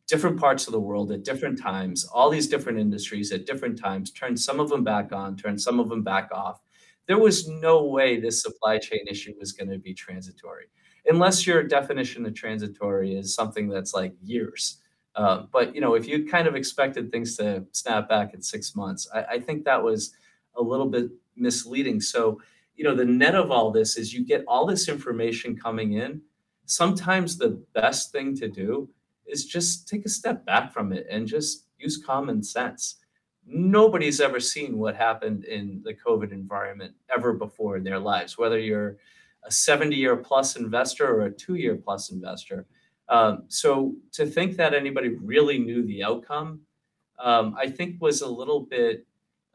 different 0.09 0.39
parts 0.39 0.67
of 0.67 0.73
the 0.73 0.79
world 0.79 1.11
at 1.11 1.23
different 1.23 1.61
times, 1.61 2.05
all 2.05 2.29
these 2.29 2.47
different 2.47 2.79
industries 2.79 3.31
at 3.31 3.45
different 3.45 3.79
times, 3.79 4.11
turned 4.11 4.39
some 4.39 4.59
of 4.59 4.69
them 4.69 4.83
back 4.83 5.13
on, 5.13 5.37
turned 5.37 5.61
some 5.61 5.79
of 5.79 5.87
them 5.87 6.03
back 6.03 6.29
off 6.33 6.61
there 7.09 7.17
was 7.17 7.47
no 7.47 7.85
way 7.85 8.19
this 8.19 8.43
supply 8.43 8.77
chain 8.77 8.99
issue 9.09 9.33
was 9.39 9.51
going 9.51 9.67
to 9.67 9.79
be 9.79 9.95
transitory, 9.95 10.67
unless 11.07 11.47
your 11.47 11.63
definition 11.63 12.23
of 12.27 12.35
transitory 12.35 13.15
is 13.15 13.33
something 13.33 13.67
that's 13.67 13.95
like 13.95 14.13
years. 14.21 14.77
Uh, 15.15 15.45
but 15.51 15.73
you 15.73 15.81
know, 15.81 15.95
if 15.95 16.07
you 16.07 16.27
kind 16.27 16.47
of 16.47 16.55
expected 16.55 17.11
things 17.11 17.35
to 17.37 17.65
snap 17.71 18.07
back 18.07 18.35
in 18.35 18.43
six 18.43 18.75
months, 18.75 19.09
I, 19.11 19.23
I 19.23 19.39
think 19.39 19.65
that 19.65 19.83
was 19.83 20.13
a 20.55 20.61
little 20.61 20.85
bit 20.85 21.09
misleading. 21.35 21.99
So, 21.99 22.39
you 22.75 22.83
know, 22.83 22.93
the 22.93 23.05
net 23.05 23.33
of 23.33 23.49
all 23.49 23.71
this 23.71 23.97
is 23.97 24.13
you 24.13 24.23
get 24.23 24.43
all 24.47 24.67
this 24.67 24.87
information 24.87 25.57
coming 25.57 25.93
in. 25.93 26.21
Sometimes 26.67 27.39
the 27.39 27.59
best 27.73 28.11
thing 28.11 28.37
to 28.37 28.47
do 28.47 28.87
is 29.29 29.45
just 29.45 29.87
take 29.87 30.05
a 30.05 30.09
step 30.09 30.45
back 30.45 30.73
from 30.73 30.91
it 30.91 31.07
and 31.09 31.27
just 31.27 31.65
use 31.77 31.97
common 31.97 32.43
sense 32.43 32.99
nobody's 33.51 34.21
ever 34.21 34.39
seen 34.39 34.77
what 34.77 34.95
happened 34.95 35.43
in 35.45 35.81
the 35.83 35.93
COVID 35.93 36.31
environment 36.31 36.93
ever 37.15 37.33
before 37.33 37.77
in 37.77 37.83
their 37.83 37.99
lives, 37.99 38.37
whether 38.37 38.59
you're 38.59 38.97
a 39.43 39.51
70 39.51 39.95
year 39.95 40.15
plus 40.15 40.55
investor 40.55 41.07
or 41.07 41.25
a 41.25 41.31
two 41.31 41.55
year 41.55 41.75
plus 41.75 42.11
investor. 42.11 42.65
Um, 43.07 43.43
so 43.47 43.95
to 44.11 44.25
think 44.25 44.55
that 44.57 44.73
anybody 44.73 45.09
really 45.09 45.57
knew 45.57 45.83
the 45.85 46.03
outcome, 46.03 46.61
um, 47.17 47.55
I 47.57 47.69
think 47.69 47.99
was 47.99 48.21
a 48.21 48.27
little 48.27 48.61
bit, 48.61 49.05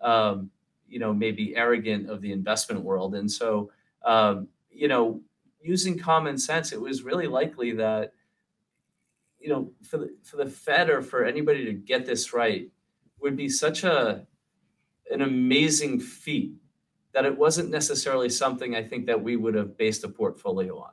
um, 0.01 0.51
you 0.89 0.99
know, 0.99 1.15
maybe 1.15 1.55
arrogant 1.55 2.11
of 2.11 2.21
the 2.21 2.33
investment 2.33 2.83
world. 2.83 3.15
And 3.15 3.31
so, 3.31 3.71
um, 4.05 4.49
you 4.71 4.89
know, 4.89 5.21
using 5.63 5.99
common 5.99 6.37
sense, 6.37 6.73
it 6.73 6.81
was 6.81 7.05
really 7.05 7.27
likely 7.27 7.73
that, 7.73 8.13
you 9.45 9.51
know, 9.51 9.71
for 9.83 9.99
the, 9.99 10.17
for 10.23 10.39
the 10.39 10.47
Fed 10.47 10.89
or 10.89 11.03
for 11.03 11.23
anybody 11.23 11.67
to 11.67 11.75
get 11.75 12.07
this 12.07 12.33
right 12.33 12.71
would 13.21 13.37
be 13.37 13.51
such 13.51 13.85
a 13.85 14.27
an 15.11 15.21
amazing 15.21 16.01
feat 16.01 16.55
that 17.13 17.27
it 17.27 17.37
wasn't 17.37 17.71
necessarily 17.71 18.31
something 18.31 18.75
I 18.75 18.83
think 18.83 19.05
that 19.05 19.23
we 19.23 19.37
would 19.37 19.55
have 19.55 19.77
based 19.77 20.03
a 20.03 20.09
portfolio 20.09 20.79
on. 20.79 20.93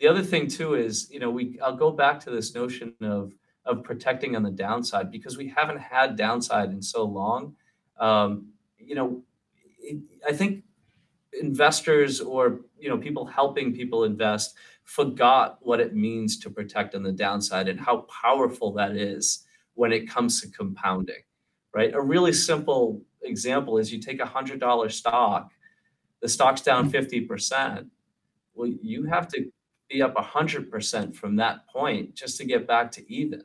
The 0.00 0.08
other 0.08 0.24
thing 0.24 0.48
too 0.48 0.74
is, 0.74 1.08
you 1.08 1.20
know, 1.20 1.30
we 1.30 1.56
I'll 1.60 1.76
go 1.76 1.92
back 1.92 2.18
to 2.20 2.30
this 2.30 2.52
notion 2.52 2.92
of 3.00 3.32
of 3.64 3.84
protecting 3.84 4.34
on 4.34 4.42
the 4.42 4.50
downside 4.50 5.12
because 5.12 5.38
we 5.38 5.46
haven't 5.48 5.78
had 5.78 6.16
downside 6.16 6.70
in 6.70 6.82
so 6.82 7.04
long. 7.04 7.54
Um, 8.00 8.48
you 8.76 8.96
know, 8.96 9.22
I 10.28 10.32
think 10.32 10.64
investors 11.40 12.20
or 12.20 12.60
you 12.78 12.88
know 12.88 12.98
people 12.98 13.26
helping 13.26 13.74
people 13.74 14.04
invest 14.04 14.54
forgot 14.84 15.58
what 15.62 15.80
it 15.80 15.94
means 15.94 16.38
to 16.38 16.50
protect 16.50 16.94
on 16.94 17.02
the 17.02 17.12
downside 17.12 17.68
and 17.68 17.80
how 17.80 18.06
powerful 18.22 18.72
that 18.72 18.96
is 18.96 19.44
when 19.74 19.92
it 19.92 20.08
comes 20.08 20.40
to 20.40 20.48
compounding 20.48 21.22
right? 21.74 21.92
A 21.92 22.00
really 22.00 22.32
simple 22.32 23.02
example 23.22 23.78
is 23.78 23.92
you 23.92 24.00
take 24.00 24.20
a 24.20 24.26
hundred 24.26 24.60
dollar 24.60 24.88
stock 24.88 25.50
the 26.22 26.28
stock's 26.28 26.62
down 26.62 26.90
mm-hmm. 26.90 27.26
50% 27.30 27.88
well 28.54 28.70
you 28.80 29.04
have 29.04 29.28
to 29.28 29.50
be 29.90 30.00
up 30.00 30.14
100% 30.14 31.14
from 31.14 31.36
that 31.36 31.66
point 31.68 32.14
just 32.14 32.38
to 32.38 32.44
get 32.44 32.66
back 32.66 32.90
to 32.92 33.12
even. 33.12 33.42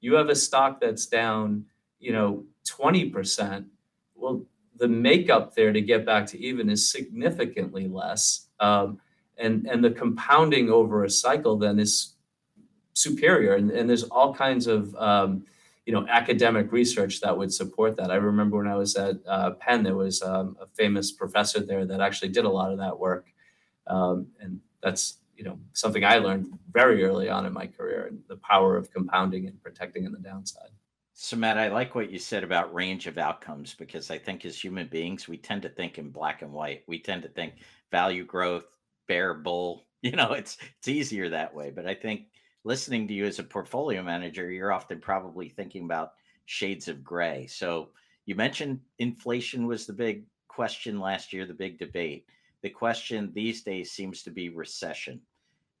You 0.00 0.14
have 0.14 0.28
a 0.28 0.34
stock 0.34 0.80
that's 0.80 1.06
down 1.06 1.66
you 1.98 2.12
know 2.12 2.44
20% 2.68 3.66
well 4.14 4.44
the 4.80 4.88
makeup 4.88 5.54
there 5.54 5.72
to 5.72 5.80
get 5.80 6.04
back 6.04 6.26
to 6.26 6.38
even 6.40 6.68
is 6.68 6.90
significantly 6.90 7.86
less 7.86 8.48
um, 8.58 8.98
and 9.38 9.66
and 9.66 9.82
the 9.82 9.90
compounding 9.90 10.70
over 10.70 11.04
a 11.04 11.10
cycle 11.10 11.56
then 11.56 11.78
is 11.78 12.14
superior. 12.92 13.54
And, 13.54 13.70
and 13.70 13.88
there's 13.88 14.04
all 14.04 14.34
kinds 14.34 14.66
of 14.66 14.94
um, 14.96 15.44
you 15.86 15.92
know 15.92 16.06
academic 16.08 16.70
research 16.72 17.20
that 17.20 17.36
would 17.36 17.52
support 17.52 17.96
that. 17.96 18.10
I 18.10 18.16
remember 18.16 18.58
when 18.58 18.68
i 18.68 18.76
was 18.76 18.94
at 18.96 19.16
uh, 19.26 19.52
penn 19.52 19.82
there 19.82 19.96
was 19.96 20.22
um, 20.22 20.56
a 20.60 20.66
famous 20.66 21.10
professor 21.10 21.60
there 21.60 21.84
that 21.86 22.00
actually 22.00 22.28
did 22.28 22.44
a 22.44 22.50
lot 22.50 22.72
of 22.72 22.78
that 22.78 22.98
work. 22.98 23.26
Um, 23.86 24.28
and 24.40 24.60
that's 24.82 25.18
you 25.36 25.44
know 25.44 25.58
something 25.72 26.04
i 26.04 26.18
learned 26.18 26.46
very 26.70 27.02
early 27.02 27.30
on 27.30 27.46
in 27.46 27.52
my 27.52 27.66
career 27.66 28.06
and 28.08 28.20
the 28.28 28.36
power 28.36 28.76
of 28.76 28.92
compounding 28.92 29.46
and 29.46 29.60
protecting 29.62 30.04
in 30.04 30.12
the 30.12 30.18
downside 30.18 30.68
so 31.22 31.36
matt 31.36 31.58
i 31.58 31.68
like 31.68 31.94
what 31.94 32.10
you 32.10 32.18
said 32.18 32.42
about 32.42 32.72
range 32.72 33.06
of 33.06 33.18
outcomes 33.18 33.74
because 33.74 34.10
i 34.10 34.16
think 34.16 34.46
as 34.46 34.58
human 34.58 34.86
beings 34.86 35.28
we 35.28 35.36
tend 35.36 35.60
to 35.60 35.68
think 35.68 35.98
in 35.98 36.08
black 36.08 36.40
and 36.40 36.50
white. 36.50 36.82
We 36.86 36.98
tend 36.98 37.22
to 37.24 37.28
think 37.28 37.56
value 37.90 38.24
growth 38.24 38.64
bear 39.06 39.34
bull 39.34 39.84
you 40.02 40.12
know 40.12 40.32
it's 40.32 40.56
it's 40.78 40.88
easier 40.88 41.28
that 41.28 41.54
way. 41.54 41.70
But 41.70 41.86
i 41.86 41.92
think 41.92 42.28
listening 42.64 43.06
to 43.06 43.12
you 43.12 43.26
as 43.26 43.38
a 43.38 43.44
portfolio 43.44 44.02
manager 44.02 44.50
you're 44.50 44.72
often 44.72 44.98
probably 44.98 45.50
thinking 45.50 45.84
about 45.84 46.12
shades 46.46 46.88
of 46.88 47.04
gray. 47.04 47.46
So 47.46 47.90
you 48.24 48.34
mentioned 48.34 48.80
inflation 48.98 49.66
was 49.66 49.84
the 49.84 49.92
big 49.92 50.24
question 50.48 51.00
last 51.00 51.34
year 51.34 51.44
the 51.44 51.52
big 51.52 51.78
debate. 51.78 52.24
The 52.62 52.70
question 52.70 53.30
these 53.34 53.62
days 53.62 53.92
seems 53.92 54.22
to 54.22 54.30
be 54.30 54.48
recession. 54.48 55.20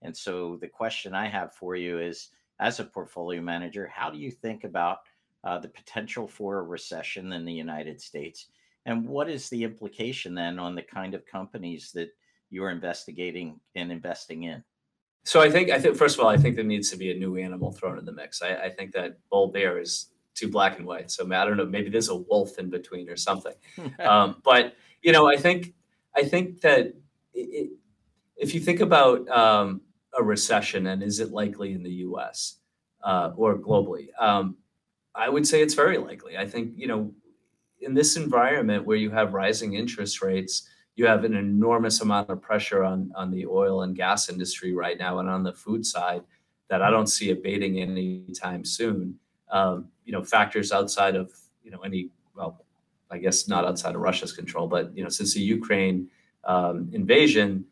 And 0.02 0.14
so 0.14 0.58
the 0.60 0.68
question 0.68 1.14
i 1.14 1.26
have 1.28 1.54
for 1.54 1.76
you 1.76 1.98
is 1.98 2.28
as 2.58 2.78
a 2.78 2.84
portfolio 2.84 3.40
manager 3.40 3.90
how 3.90 4.10
do 4.10 4.18
you 4.18 4.30
think 4.30 4.64
about 4.64 4.98
uh, 5.44 5.58
the 5.58 5.68
potential 5.68 6.26
for 6.26 6.58
a 6.58 6.62
recession 6.62 7.32
in 7.32 7.44
the 7.44 7.52
united 7.52 8.00
states 8.00 8.48
and 8.86 9.06
what 9.06 9.28
is 9.28 9.48
the 9.48 9.64
implication 9.64 10.34
then 10.34 10.58
on 10.58 10.74
the 10.74 10.82
kind 10.82 11.14
of 11.14 11.26
companies 11.26 11.92
that 11.92 12.10
you're 12.50 12.70
investigating 12.70 13.60
and 13.74 13.92
investing 13.92 14.44
in? 14.44 14.64
So 15.24 15.40
I 15.40 15.50
think 15.50 15.70
I 15.70 15.78
think 15.78 15.96
first 15.96 16.18
of 16.18 16.24
all, 16.24 16.30
I 16.30 16.38
think 16.38 16.56
there 16.56 16.64
needs 16.64 16.90
to 16.90 16.96
be 16.96 17.10
a 17.10 17.14
new 17.14 17.36
animal 17.36 17.72
thrown 17.72 17.98
in 17.98 18.04
the 18.06 18.12
mix. 18.12 18.40
I, 18.40 18.54
I 18.54 18.70
think 18.70 18.92
that 18.92 19.18
bull 19.30 19.48
bear 19.48 19.78
is 19.78 20.06
too 20.34 20.48
black 20.48 20.78
and 20.78 20.86
white. 20.86 21.10
So 21.10 21.30
I 21.30 21.44
don't 21.44 21.58
know, 21.58 21.66
maybe 21.66 21.90
there's 21.90 22.08
a 22.08 22.16
wolf 22.16 22.58
in 22.58 22.70
between 22.70 23.08
or 23.10 23.16
something. 23.16 23.54
um, 24.00 24.36
but 24.42 24.74
you 25.02 25.12
know, 25.12 25.26
I 25.26 25.36
think 25.36 25.74
I 26.16 26.24
think 26.24 26.62
that 26.62 26.94
it, 27.34 27.72
if 28.36 28.54
you 28.54 28.60
think 28.60 28.80
about 28.80 29.28
um, 29.28 29.82
a 30.18 30.22
recession 30.22 30.86
and 30.86 31.02
is 31.02 31.20
it 31.20 31.30
likely 31.30 31.72
in 31.72 31.82
the 31.82 31.92
U.S. 32.08 32.56
Uh, 33.04 33.32
or 33.36 33.58
globally, 33.58 34.08
um, 34.18 34.56
I 35.14 35.28
would 35.28 35.46
say 35.46 35.62
it's 35.62 35.74
very 35.74 35.98
likely. 35.98 36.36
I 36.36 36.46
think 36.46 36.72
you 36.76 36.86
know, 36.86 37.12
in 37.80 37.94
this 37.94 38.16
environment 38.16 38.86
where 38.86 38.96
you 38.96 39.10
have 39.10 39.34
rising 39.34 39.74
interest 39.74 40.22
rates 40.22 40.68
you 41.00 41.06
have 41.06 41.24
an 41.24 41.34
enormous 41.34 42.02
amount 42.02 42.28
of 42.28 42.42
pressure 42.42 42.84
on 42.84 43.10
on 43.14 43.30
the 43.30 43.46
oil 43.46 43.82
and 43.84 43.96
gas 43.96 44.28
industry 44.28 44.74
right 44.74 44.98
now 44.98 45.18
and 45.18 45.30
on 45.30 45.42
the 45.42 45.52
food 45.52 45.86
side 45.86 46.22
that 46.68 46.82
I 46.82 46.90
don't 46.90 47.06
see 47.06 47.30
abating 47.30 47.80
anytime 47.80 48.66
soon. 48.66 49.18
Um, 49.50 49.88
you 50.04 50.12
know, 50.12 50.22
factors 50.22 50.72
outside 50.72 51.16
of 51.16 51.32
you 51.62 51.70
know 51.70 51.80
any 51.80 52.10
well, 52.36 52.64
I 53.10 53.16
guess 53.16 53.48
not 53.48 53.64
outside 53.64 53.94
of 53.94 54.02
Russia's 54.02 54.32
control, 54.32 54.66
but 54.68 54.94
you 54.94 55.02
know, 55.02 55.08
since 55.08 55.32
the 55.32 55.40
Ukraine 55.40 56.08
um, 56.44 56.90
invasion, 56.92 57.64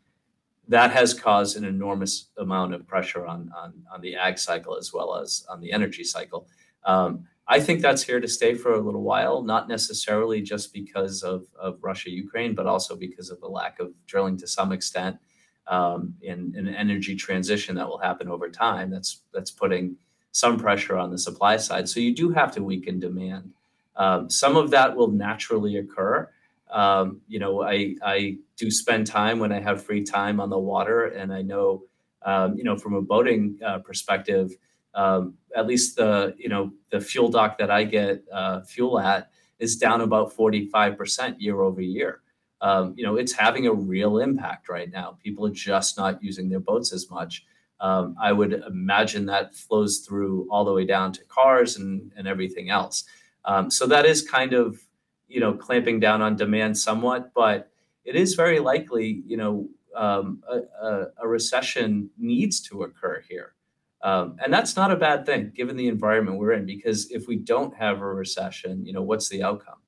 that 0.67 0.91
has 0.91 1.13
caused 1.13 1.55
an 1.55 1.65
enormous 1.65 2.29
amount 2.37 2.73
of 2.73 2.87
pressure 2.87 3.27
on 3.27 3.51
on 3.55 3.73
on 3.93 4.01
the 4.01 4.15
ag 4.15 4.39
cycle 4.39 4.75
as 4.75 4.91
well 4.91 5.15
as 5.15 5.45
on 5.49 5.61
the 5.61 5.71
energy 5.71 6.03
cycle. 6.03 6.47
Um, 6.85 7.25
I 7.47 7.59
think 7.59 7.81
that's 7.81 8.03
here 8.03 8.19
to 8.19 8.27
stay 8.27 8.53
for 8.53 8.75
a 8.75 8.79
little 8.79 9.01
while, 9.01 9.41
not 9.41 9.67
necessarily 9.67 10.39
just 10.39 10.71
because 10.71 11.23
of, 11.23 11.45
of 11.59 11.79
Russia, 11.81 12.11
Ukraine, 12.11 12.53
but 12.53 12.67
also 12.67 12.95
because 12.95 13.31
of 13.31 13.39
the 13.41 13.47
lack 13.47 13.79
of 13.79 13.91
drilling 14.05 14.37
to 14.37 14.47
some 14.47 14.71
extent 14.71 15.17
um, 15.65 16.13
in, 16.21 16.53
an 16.55 16.67
energy 16.67 17.15
transition 17.15 17.75
that 17.75 17.87
will 17.87 17.97
happen 17.97 18.27
over 18.27 18.49
time. 18.49 18.91
That's 18.91 19.21
that's 19.33 19.51
putting 19.51 19.95
some 20.31 20.57
pressure 20.57 20.97
on 20.97 21.09
the 21.09 21.17
supply 21.17 21.57
side. 21.57 21.89
So 21.89 21.99
you 21.99 22.13
do 22.13 22.29
have 22.29 22.51
to 22.53 22.63
weaken 22.63 22.99
demand. 22.99 23.53
Um, 23.95 24.29
some 24.29 24.55
of 24.55 24.69
that 24.71 24.95
will 24.95 25.09
naturally 25.09 25.77
occur. 25.77 26.29
Um, 26.71 27.21
you 27.27 27.39
know, 27.39 27.63
I 27.63 27.95
I 28.03 28.37
do 28.57 28.69
spend 28.69 29.07
time 29.07 29.39
when 29.39 29.51
I 29.51 29.59
have 29.59 29.83
free 29.83 30.03
time 30.03 30.39
on 30.39 30.49
the 30.49 30.59
water, 30.59 31.05
and 31.05 31.33
I 31.33 31.41
know, 31.41 31.83
um, 32.23 32.55
you 32.55 32.63
know, 32.63 32.77
from 32.77 32.93
a 32.93 33.01
boating 33.01 33.59
uh, 33.65 33.79
perspective 33.79 34.51
um, 34.93 35.35
at 35.55 35.67
least 35.67 35.95
the 35.95 36.35
you 36.37 36.49
know 36.49 36.71
the 36.91 36.99
fuel 36.99 37.29
dock 37.29 37.57
that 37.57 37.71
I 37.71 37.83
get 37.83 38.23
uh, 38.31 38.61
fuel 38.61 38.99
at 38.99 39.29
is 39.59 39.75
down 39.75 40.01
about 40.01 40.35
45% 40.35 41.35
year 41.37 41.61
over 41.61 41.81
year. 41.81 42.21
Um, 42.61 42.93
you 42.97 43.05
know, 43.05 43.15
it's 43.15 43.33
having 43.33 43.67
a 43.67 43.73
real 43.73 44.19
impact 44.19 44.69
right 44.69 44.89
now. 44.91 45.17
People 45.23 45.45
are 45.45 45.51
just 45.51 45.97
not 45.97 46.21
using 46.23 46.49
their 46.49 46.59
boats 46.59 46.91
as 46.91 47.09
much. 47.09 47.45
Um, 47.79 48.15
I 48.21 48.31
would 48.33 48.53
imagine 48.67 49.25
that 49.27 49.55
flows 49.55 49.99
through 49.99 50.47
all 50.51 50.65
the 50.65 50.73
way 50.73 50.85
down 50.85 51.13
to 51.13 51.23
cars 51.25 51.77
and, 51.77 52.11
and 52.17 52.27
everything 52.27 52.69
else. 52.69 53.05
Um, 53.45 53.71
so 53.71 53.87
that 53.87 54.05
is 54.05 54.21
kind 54.21 54.53
of, 54.53 54.81
you 55.27 55.39
know, 55.39 55.53
clamping 55.53 55.99
down 55.99 56.21
on 56.21 56.35
demand 56.35 56.77
somewhat, 56.77 57.31
but 57.33 57.71
it 58.03 58.15
is 58.15 58.33
very 58.33 58.59
likely, 58.59 59.23
you 59.25 59.37
know, 59.37 59.69
um, 59.95 60.43
a, 60.49 60.85
a, 60.85 61.07
a 61.23 61.27
recession 61.27 62.09
needs 62.17 62.59
to 62.61 62.83
occur 62.83 63.23
here. 63.29 63.53
Um, 64.01 64.37
and 64.43 64.53
that's 64.53 64.75
not 64.75 64.91
a 64.91 64.95
bad 64.95 65.25
thing 65.25 65.51
given 65.53 65.75
the 65.75 65.87
environment 65.87 66.37
we're 66.37 66.53
in, 66.53 66.65
because 66.65 67.11
if 67.11 67.27
we 67.27 67.35
don't 67.35 67.75
have 67.75 68.01
a 68.01 68.05
recession, 68.05 68.85
you 68.85 68.93
know, 68.93 69.01
what's 69.01 69.27
the 69.29 69.43
outcome, 69.43 69.79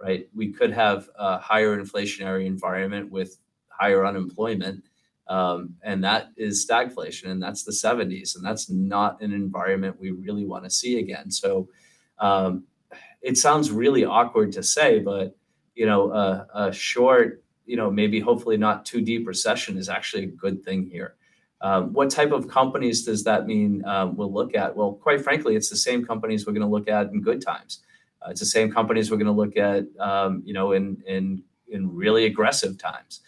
right? 0.00 0.28
We 0.34 0.52
could 0.52 0.72
have 0.72 1.08
a 1.18 1.38
higher 1.38 1.76
inflationary 1.80 2.46
environment 2.46 3.10
with 3.10 3.38
higher 3.68 4.04
unemployment. 4.06 4.84
Um, 5.28 5.74
and 5.82 6.04
that 6.04 6.28
is 6.36 6.66
stagflation, 6.66 7.30
and 7.30 7.42
that's 7.42 7.64
the 7.64 7.72
70s, 7.72 8.36
and 8.36 8.44
that's 8.44 8.68
not 8.68 9.22
an 9.22 9.32
environment 9.32 9.98
we 9.98 10.10
really 10.10 10.44
want 10.44 10.64
to 10.64 10.70
see 10.70 10.98
again. 10.98 11.30
So 11.30 11.68
um, 12.18 12.64
it 13.22 13.38
sounds 13.38 13.70
really 13.70 14.04
awkward 14.04 14.52
to 14.52 14.62
say, 14.62 14.98
but 14.98 15.34
you 15.74 15.86
know, 15.86 16.12
a, 16.12 16.46
a 16.54 16.72
short, 16.72 17.42
you 17.66 17.76
know, 17.76 17.90
maybe 17.90 18.20
hopefully 18.20 18.56
not 18.56 18.84
too 18.84 19.00
deep 19.00 19.26
recession 19.26 19.76
is 19.76 19.88
actually 19.88 20.24
a 20.24 20.28
good 20.28 20.62
thing 20.62 20.86
here. 20.86 21.16
Um, 21.64 21.94
what 21.94 22.10
type 22.10 22.30
of 22.30 22.46
companies 22.46 23.06
does 23.06 23.24
that 23.24 23.46
mean 23.46 23.82
um, 23.86 24.16
we'll 24.16 24.30
look 24.30 24.54
at? 24.54 24.76
Well, 24.76 24.92
quite 24.92 25.22
frankly, 25.22 25.56
it's 25.56 25.70
the 25.70 25.78
same 25.78 26.04
companies 26.04 26.46
we're 26.46 26.52
going 26.52 26.60
to 26.60 26.68
look 26.68 26.88
at 26.88 27.06
in 27.06 27.22
good 27.22 27.40
times. 27.40 27.82
Uh, 28.20 28.28
it's 28.32 28.40
the 28.40 28.46
same 28.46 28.70
companies 28.70 29.10
we're 29.10 29.16
going 29.16 29.34
to 29.34 29.42
look 29.42 29.56
at, 29.56 29.84
um, 29.98 30.42
you 30.44 30.52
know, 30.52 30.72
in 30.72 31.02
in 31.06 31.42
in 31.68 31.82
really 31.94 32.26
aggressive 32.26 32.76
times. 32.76 33.22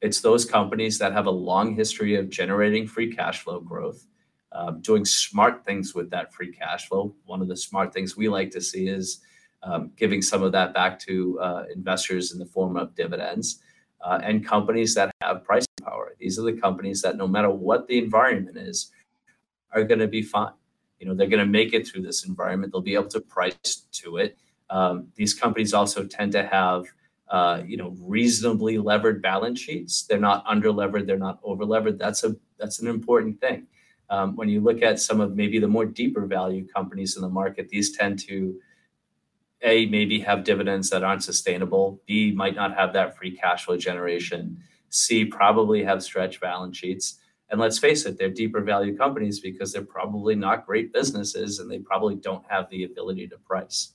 It's 0.00 0.22
those 0.22 0.46
companies 0.46 0.98
that 0.98 1.12
have 1.12 1.26
a 1.26 1.30
long 1.30 1.74
history 1.74 2.14
of 2.14 2.30
generating 2.30 2.86
free 2.86 3.14
cash 3.14 3.40
flow 3.40 3.60
growth, 3.60 4.06
um, 4.52 4.80
doing 4.80 5.04
smart 5.04 5.62
things 5.66 5.94
with 5.94 6.08
that 6.08 6.32
free 6.32 6.50
cash 6.50 6.88
flow. 6.88 7.14
One 7.26 7.42
of 7.42 7.48
the 7.48 7.56
smart 7.56 7.92
things 7.92 8.16
we 8.16 8.30
like 8.30 8.50
to 8.52 8.62
see 8.62 8.88
is 8.88 9.20
um, 9.62 9.90
giving 9.94 10.22
some 10.22 10.42
of 10.42 10.52
that 10.52 10.72
back 10.72 10.98
to 11.00 11.38
uh, 11.40 11.64
investors 11.74 12.32
in 12.32 12.38
the 12.38 12.46
form 12.46 12.78
of 12.78 12.94
dividends, 12.94 13.60
uh, 14.00 14.20
and 14.22 14.46
companies 14.46 14.94
that 14.94 15.10
have 15.20 15.44
pricing 15.44 15.66
power. 15.82 16.14
These 16.18 16.38
are 16.38 16.42
the 16.42 16.52
companies 16.52 17.02
that, 17.02 17.16
no 17.16 17.26
matter 17.26 17.50
what 17.50 17.86
the 17.86 17.98
environment 17.98 18.56
is, 18.56 18.90
are 19.72 19.84
going 19.84 20.00
to 20.00 20.08
be 20.08 20.22
fine. 20.22 20.52
You 20.98 21.06
know, 21.06 21.14
they're 21.14 21.28
going 21.28 21.44
to 21.44 21.46
make 21.46 21.74
it 21.74 21.86
through 21.86 22.02
this 22.02 22.26
environment. 22.26 22.72
They'll 22.72 22.80
be 22.82 22.94
able 22.94 23.08
to 23.08 23.20
price 23.20 23.86
to 23.92 24.16
it. 24.16 24.36
Um, 24.70 25.08
these 25.14 25.34
companies 25.34 25.72
also 25.72 26.04
tend 26.04 26.32
to 26.32 26.46
have, 26.46 26.84
uh, 27.30 27.62
you 27.66 27.76
know, 27.76 27.94
reasonably 28.00 28.78
levered 28.78 29.22
balance 29.22 29.60
sheets. 29.60 30.02
They're 30.02 30.18
not 30.18 30.44
under 30.46 30.72
levered. 30.72 31.06
They're 31.06 31.18
not 31.18 31.38
over 31.42 31.64
levered. 31.64 31.98
That's 31.98 32.24
a 32.24 32.36
that's 32.58 32.80
an 32.80 32.88
important 32.88 33.40
thing. 33.40 33.66
Um, 34.10 34.36
when 34.36 34.48
you 34.48 34.60
look 34.60 34.82
at 34.82 34.98
some 34.98 35.20
of 35.20 35.36
maybe 35.36 35.58
the 35.58 35.68
more 35.68 35.84
deeper 35.84 36.26
value 36.26 36.66
companies 36.66 37.16
in 37.16 37.22
the 37.22 37.28
market, 37.28 37.68
these 37.68 37.96
tend 37.96 38.18
to 38.20 38.58
a 39.62 39.86
maybe 39.86 40.20
have 40.20 40.44
dividends 40.44 40.90
that 40.90 41.02
aren't 41.02 41.24
sustainable. 41.24 42.00
B 42.06 42.32
might 42.32 42.54
not 42.54 42.74
have 42.74 42.92
that 42.92 43.16
free 43.16 43.36
cash 43.36 43.64
flow 43.64 43.76
generation. 43.76 44.58
C 44.90 45.24
probably 45.24 45.84
have 45.84 46.02
stretched 46.02 46.40
balance 46.40 46.76
sheets. 46.76 47.18
And 47.50 47.60
let's 47.60 47.78
face 47.78 48.04
it, 48.04 48.18
they're 48.18 48.30
deeper 48.30 48.60
value 48.60 48.96
companies 48.96 49.40
because 49.40 49.72
they're 49.72 49.82
probably 49.82 50.34
not 50.34 50.66
great 50.66 50.92
businesses 50.92 51.58
and 51.58 51.70
they 51.70 51.78
probably 51.78 52.14
don't 52.14 52.44
have 52.48 52.68
the 52.70 52.84
ability 52.84 53.26
to 53.28 53.38
price. 53.38 53.94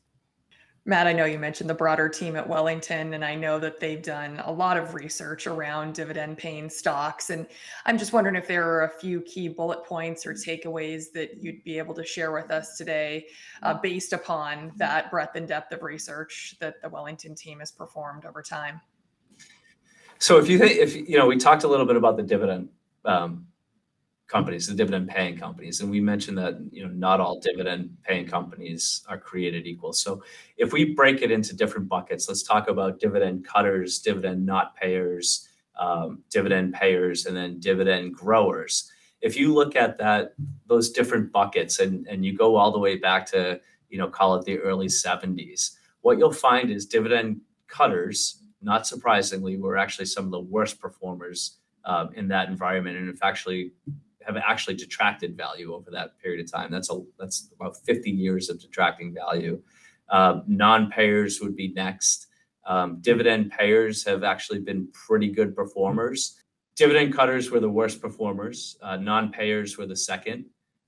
Matt, 0.85 1.07
I 1.07 1.13
know 1.13 1.23
you 1.23 1.39
mentioned 1.39 1.69
the 1.69 1.73
broader 1.73 2.09
team 2.09 2.35
at 2.35 2.47
Wellington, 2.47 3.13
and 3.13 3.23
I 3.23 3.35
know 3.35 3.57
that 3.57 3.79
they've 3.79 4.01
done 4.01 4.41
a 4.43 4.51
lot 4.51 4.75
of 4.75 4.93
research 4.93 5.47
around 5.47 5.95
dividend 5.95 6.37
paying 6.37 6.69
stocks. 6.69 7.29
And 7.29 7.47
I'm 7.85 7.97
just 7.97 8.11
wondering 8.11 8.35
if 8.35 8.49
there 8.49 8.67
are 8.67 8.83
a 8.83 8.89
few 8.99 9.21
key 9.21 9.47
bullet 9.47 9.85
points 9.85 10.25
or 10.25 10.33
takeaways 10.33 11.05
that 11.13 11.41
you'd 11.41 11.63
be 11.63 11.77
able 11.77 11.93
to 11.93 12.03
share 12.03 12.33
with 12.33 12.51
us 12.51 12.77
today 12.77 13.27
uh, 13.61 13.75
based 13.75 14.11
upon 14.11 14.73
that 14.75 15.09
breadth 15.09 15.37
and 15.37 15.47
depth 15.47 15.71
of 15.71 15.83
research 15.83 16.55
that 16.59 16.81
the 16.81 16.89
Wellington 16.89 17.33
team 17.33 17.59
has 17.59 17.71
performed 17.71 18.25
over 18.25 18.41
time. 18.41 18.81
So, 20.19 20.37
if 20.37 20.49
you 20.49 20.57
think, 20.57 20.77
if 20.79 20.95
you 20.95 21.17
know, 21.17 21.27
we 21.27 21.37
talked 21.37 21.63
a 21.63 21.67
little 21.67 21.85
bit 21.85 21.95
about 21.95 22.17
the 22.17 22.23
dividend 22.23 22.67
um, 23.05 23.47
companies, 24.33 24.65
the 24.65 24.73
dividend 24.73 25.07
paying 25.07 25.37
companies. 25.37 25.79
And 25.79 25.91
we 25.91 26.01
mentioned 26.01 26.37
that 26.39 26.55
you 26.71 26.83
know 26.83 26.91
not 26.91 27.19
all 27.19 27.39
dividend 27.39 27.95
paying 28.03 28.27
companies 28.27 29.05
are 29.07 29.19
created 29.19 29.67
equal. 29.67 29.93
So 29.93 30.23
if 30.57 30.73
we 30.73 30.95
break 30.95 31.21
it 31.21 31.29
into 31.29 31.55
different 31.55 31.87
buckets, 31.87 32.27
let's 32.27 32.41
talk 32.41 32.67
about 32.67 32.99
dividend 32.99 33.45
cutters, 33.45 33.99
dividend 33.99 34.43
not 34.43 34.75
payers, 34.75 35.47
um, 35.79 36.23
dividend 36.31 36.73
payers, 36.73 37.27
and 37.27 37.37
then 37.37 37.59
dividend 37.59 38.15
growers. 38.15 38.91
If 39.21 39.37
you 39.37 39.53
look 39.53 39.75
at 39.75 39.99
that 39.99 40.33
those 40.65 40.89
different 40.89 41.31
buckets 41.31 41.79
and, 41.79 42.07
and 42.07 42.25
you 42.25 42.35
go 42.35 42.55
all 42.55 42.71
the 42.71 42.79
way 42.87 42.97
back 42.97 43.27
to 43.27 43.61
you 43.89 43.99
know 43.99 44.07
call 44.07 44.35
it 44.35 44.45
the 44.45 44.57
early 44.57 44.87
70s, 44.87 45.75
what 46.01 46.17
you'll 46.17 46.33
find 46.49 46.71
is 46.71 46.87
dividend 46.87 47.39
cutters, 47.67 48.41
not 48.63 48.87
surprisingly, 48.87 49.57
were 49.57 49.77
actually 49.77 50.07
some 50.07 50.25
of 50.25 50.31
the 50.31 50.47
worst 50.55 50.79
performers 50.79 51.59
um, 51.85 52.09
in 52.15 52.27
that 52.29 52.49
environment 52.49 52.97
and 52.97 53.09
if 53.09 53.23
actually 53.23 53.73
have 54.25 54.37
actually 54.37 54.75
detracted 54.75 55.37
value 55.37 55.73
over 55.73 55.91
that 55.91 56.19
period 56.19 56.43
of 56.43 56.51
time. 56.51 56.71
That's 56.71 56.91
a 56.91 57.01
that's 57.19 57.49
about 57.55 57.77
50 57.77 58.09
years 58.09 58.49
of 58.49 58.59
detracting 58.59 59.13
value. 59.13 59.61
Uh, 60.09 60.41
non-payers 60.47 61.39
would 61.41 61.55
be 61.55 61.73
next. 61.73 62.27
Um, 62.65 62.99
dividend 63.01 63.51
payers 63.51 64.03
have 64.05 64.23
actually 64.23 64.59
been 64.59 64.87
pretty 64.93 65.29
good 65.29 65.55
performers. 65.55 66.39
Dividend 66.75 67.13
cutters 67.13 67.51
were 67.51 67.59
the 67.59 67.69
worst 67.69 68.01
performers. 68.01 68.77
Uh, 68.81 68.97
non-payers 68.97 69.77
were 69.77 69.85
the 69.85 69.95
second. 69.95 70.45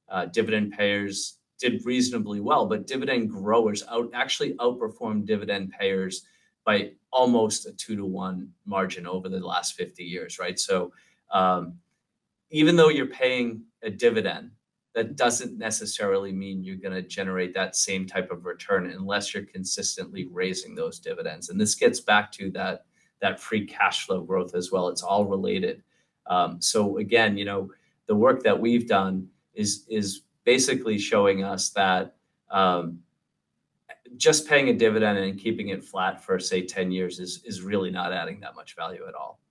Uh, 0.10 0.26
dividend 0.26 0.74
payers 0.74 1.40
did 1.60 1.86
reasonably 1.86 2.40
well, 2.40 2.66
but 2.66 2.88
dividend 2.88 3.30
growers 3.30 3.84
out 3.90 4.10
actually 4.14 4.54
outperformed 4.56 5.26
dividend 5.26 5.72
payers 5.72 6.26
by 6.66 6.92
almost 7.12 7.66
a 7.66 7.72
two 7.74 7.96
to 7.96 8.06
one 8.06 8.50
margin 8.66 9.08
over 9.08 9.30
the 9.30 9.40
last 9.40 9.76
50 9.76 10.04
years, 10.04 10.40
right? 10.40 10.60
So 10.60 10.92
um, 11.32 11.76
even 12.56 12.78
though 12.78 12.88
you're 12.88 13.08
paying 13.08 13.62
a 13.84 13.90
dividend, 13.90 14.50
that 14.94 15.18
doesn't 15.18 15.58
necessarily 15.58 16.32
mean 16.32 16.64
you're 16.64 16.78
going 16.78 16.94
to 16.94 17.02
generate 17.02 17.54
that 17.54 17.76
same 17.76 18.08
type 18.08 18.32
of 18.32 18.46
return 18.46 18.90
unless 18.92 19.34
you're 19.34 19.44
consistently 19.44 20.30
raising 20.32 20.74
those 20.74 20.98
dividends. 20.98 21.50
And 21.50 21.60
this 21.60 21.76
gets 21.76 22.00
back 22.00 22.32
to 22.32 22.50
that 22.52 22.86
that 23.20 23.42
free 23.42 23.66
cash 23.66 24.06
flow 24.06 24.22
growth 24.22 24.56
as 24.56 24.72
well. 24.72 24.88
It's 24.88 25.04
all 25.04 25.26
related. 25.26 25.84
Um, 26.28 26.62
so 26.62 26.98
again, 26.98 27.38
you 27.38 27.44
know, 27.44 27.72
the 28.08 28.16
work 28.16 28.42
that 28.44 28.58
we've 28.58 28.88
done 28.88 29.28
is 29.54 29.86
is 29.90 30.22
basically 30.46 30.98
showing 30.98 31.44
us 31.44 31.72
that 31.72 32.16
um, 32.52 33.00
just 34.16 34.48
paying 34.48 34.70
a 34.70 34.74
dividend 34.74 35.18
and 35.18 35.38
keeping 35.38 35.70
it 35.70 35.84
flat 35.84 36.24
for 36.24 36.40
say 36.40 36.66
10 36.66 36.90
years 36.90 37.20
is 37.20 37.42
is 37.44 37.62
really 37.62 37.92
not 37.92 38.14
adding 38.14 38.40
that 38.40 38.56
much 38.56 38.78
value 38.78 39.06
at 39.10 39.14
all. 39.14 39.42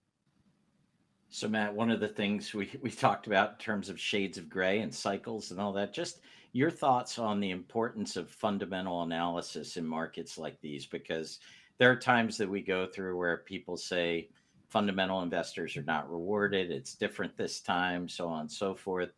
So, 1.35 1.49
Matt, 1.49 1.75
one 1.75 1.90
of 1.90 1.99
the 1.99 2.07
things 2.07 2.55
we, 2.55 2.70
we 2.81 2.92
talked 2.92 3.27
about 3.27 3.55
in 3.55 3.59
terms 3.59 3.88
of 3.88 3.99
shades 3.99 4.38
of 4.38 4.49
gray 4.49 4.79
and 4.79 4.94
cycles 4.94 5.51
and 5.51 5.61
all 5.61 5.73
that, 5.73 5.92
just 5.92 6.20
your 6.53 6.70
thoughts 6.70 7.18
on 7.18 7.40
the 7.40 7.51
importance 7.51 8.14
of 8.14 8.31
fundamental 8.31 9.03
analysis 9.03 9.77
in 9.77 9.85
markets 9.85 10.38
like 10.38 10.61
these, 10.61 10.87
because 10.87 11.40
there 11.79 11.90
are 11.90 11.97
times 11.97 12.38
that 12.38 12.49
we 12.49 12.62
go 12.62 12.87
through 12.87 13.18
where 13.18 13.38
people 13.38 13.77
say 13.77 14.29
fundamental 14.68 15.23
investors 15.23 15.77
are 15.77 15.83
not 15.83 16.09
rewarded, 16.09 16.70
it's 16.70 16.94
different 16.94 17.37
this 17.37 17.59
time, 17.61 18.09
so 18.09 18.29
on 18.29 18.42
and 18.42 18.53
so 18.53 18.73
forth. 18.73 19.11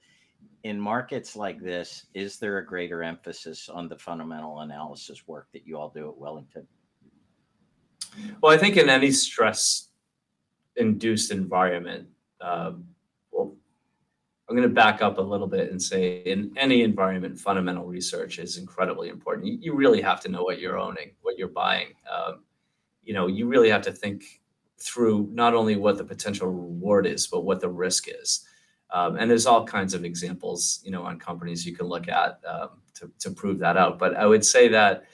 In 0.64 0.80
markets 0.80 1.36
like 1.36 1.60
this, 1.60 2.06
is 2.14 2.38
there 2.38 2.56
a 2.56 2.64
greater 2.64 3.02
emphasis 3.02 3.68
on 3.68 3.90
the 3.90 3.98
fundamental 3.98 4.60
analysis 4.60 5.28
work 5.28 5.48
that 5.52 5.66
you 5.66 5.76
all 5.76 5.90
do 5.90 6.08
at 6.08 6.16
Wellington? 6.16 6.66
Well, 8.40 8.54
I 8.54 8.56
think 8.56 8.78
in 8.78 8.88
any 8.88 9.10
stress 9.10 9.85
induced 10.76 11.30
environment, 11.30 12.08
um, 12.40 12.84
well, 13.32 13.54
I'm 14.48 14.56
going 14.56 14.68
to 14.68 14.74
back 14.74 15.02
up 15.02 15.18
a 15.18 15.22
little 15.22 15.46
bit 15.46 15.70
and 15.70 15.82
say 15.82 16.18
in 16.18 16.52
any 16.56 16.82
environment, 16.82 17.38
fundamental 17.38 17.84
research 17.84 18.38
is 18.38 18.58
incredibly 18.58 19.08
important. 19.08 19.62
You, 19.62 19.74
really 19.74 20.00
have 20.02 20.20
to 20.22 20.28
know 20.28 20.42
what 20.42 20.60
you're 20.60 20.78
owning, 20.78 21.12
what 21.22 21.38
you're 21.38 21.48
buying. 21.48 21.88
Um, 22.12 22.44
you 23.02 23.14
know, 23.14 23.26
you 23.26 23.46
really 23.48 23.70
have 23.70 23.82
to 23.82 23.92
think 23.92 24.40
through 24.78 25.28
not 25.32 25.54
only 25.54 25.76
what 25.76 25.96
the 25.96 26.04
potential 26.04 26.48
reward 26.48 27.06
is, 27.06 27.26
but 27.26 27.44
what 27.44 27.60
the 27.60 27.68
risk 27.68 28.08
is. 28.08 28.46
Um, 28.92 29.16
and 29.16 29.28
there's 29.30 29.46
all 29.46 29.64
kinds 29.64 29.94
of 29.94 30.04
examples, 30.04 30.80
you 30.84 30.90
know, 30.90 31.02
on 31.02 31.18
companies 31.18 31.66
you 31.66 31.74
can 31.74 31.86
look 31.86 32.08
at 32.08 32.40
um, 32.48 32.70
to, 32.94 33.10
to 33.18 33.30
prove 33.30 33.58
that 33.58 33.76
out. 33.76 33.98
But 33.98 34.16
I 34.16 34.26
would 34.26 34.44
say 34.44 34.68
that 34.68 35.04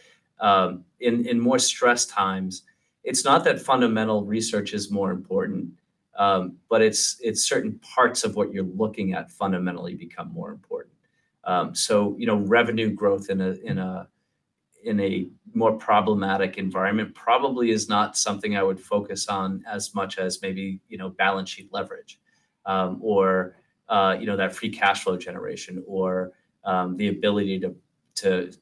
um, 0.41 0.85
in 1.01 1.27
in 1.27 1.41
more 1.41 1.59
stress 1.59 2.05
times, 2.05 2.65
it's 3.05 3.25
not 3.25 3.45
that 3.45 3.61
fundamental 3.61 4.25
research 4.25 4.73
is 4.73 4.91
more 4.91 5.11
important, 5.11 5.71
um, 6.19 6.57
but 6.69 6.83
it's 6.83 7.17
it's 7.21 7.43
certain 7.49 7.79
parts 7.81 8.25
of 8.25 8.37
what 8.37 8.53
you're 8.53 8.65
looking 8.65 9.15
at 9.15 9.31
fundamentally 9.31 9.95
become 9.95 10.33
more 10.33 10.51
important. 10.51 10.95
Um, 11.45 11.75
so 11.75 12.15
you 12.19 12.27
know, 12.27 12.37
revenue 12.37 12.91
growth 12.91 13.31
in 13.31 13.41
a 13.41 13.53
in 13.65 13.79
a 13.79 14.09
in 14.85 15.01
a 15.01 15.29
more 15.55 15.73
problematic 15.73 16.59
environment 16.59 17.15
probably 17.15 17.71
is 17.71 17.89
not 17.89 18.17
something 18.17 18.57
I 18.57 18.63
would 18.63 18.81
focus 18.81 19.29
on 19.29 19.63
as 19.71 19.95
much 19.95 20.19
as 20.19 20.43
maybe 20.43 20.81
you 20.89 20.99
know 20.99 21.09
balance 21.09 21.51
sheet 21.51 21.73
leverage, 21.73 22.21
um, 22.67 22.99
or 23.01 23.57
uh, 23.89 24.17
you 24.19 24.27
know 24.27 24.37
that 24.37 24.55
free 24.55 24.71
cash 24.71 25.03
flow 25.05 25.17
generation, 25.17 25.83
or 25.87 26.33
um, 26.65 26.97
the 26.97 27.09
ability 27.09 27.59
to 27.61 27.75
to 28.15 28.53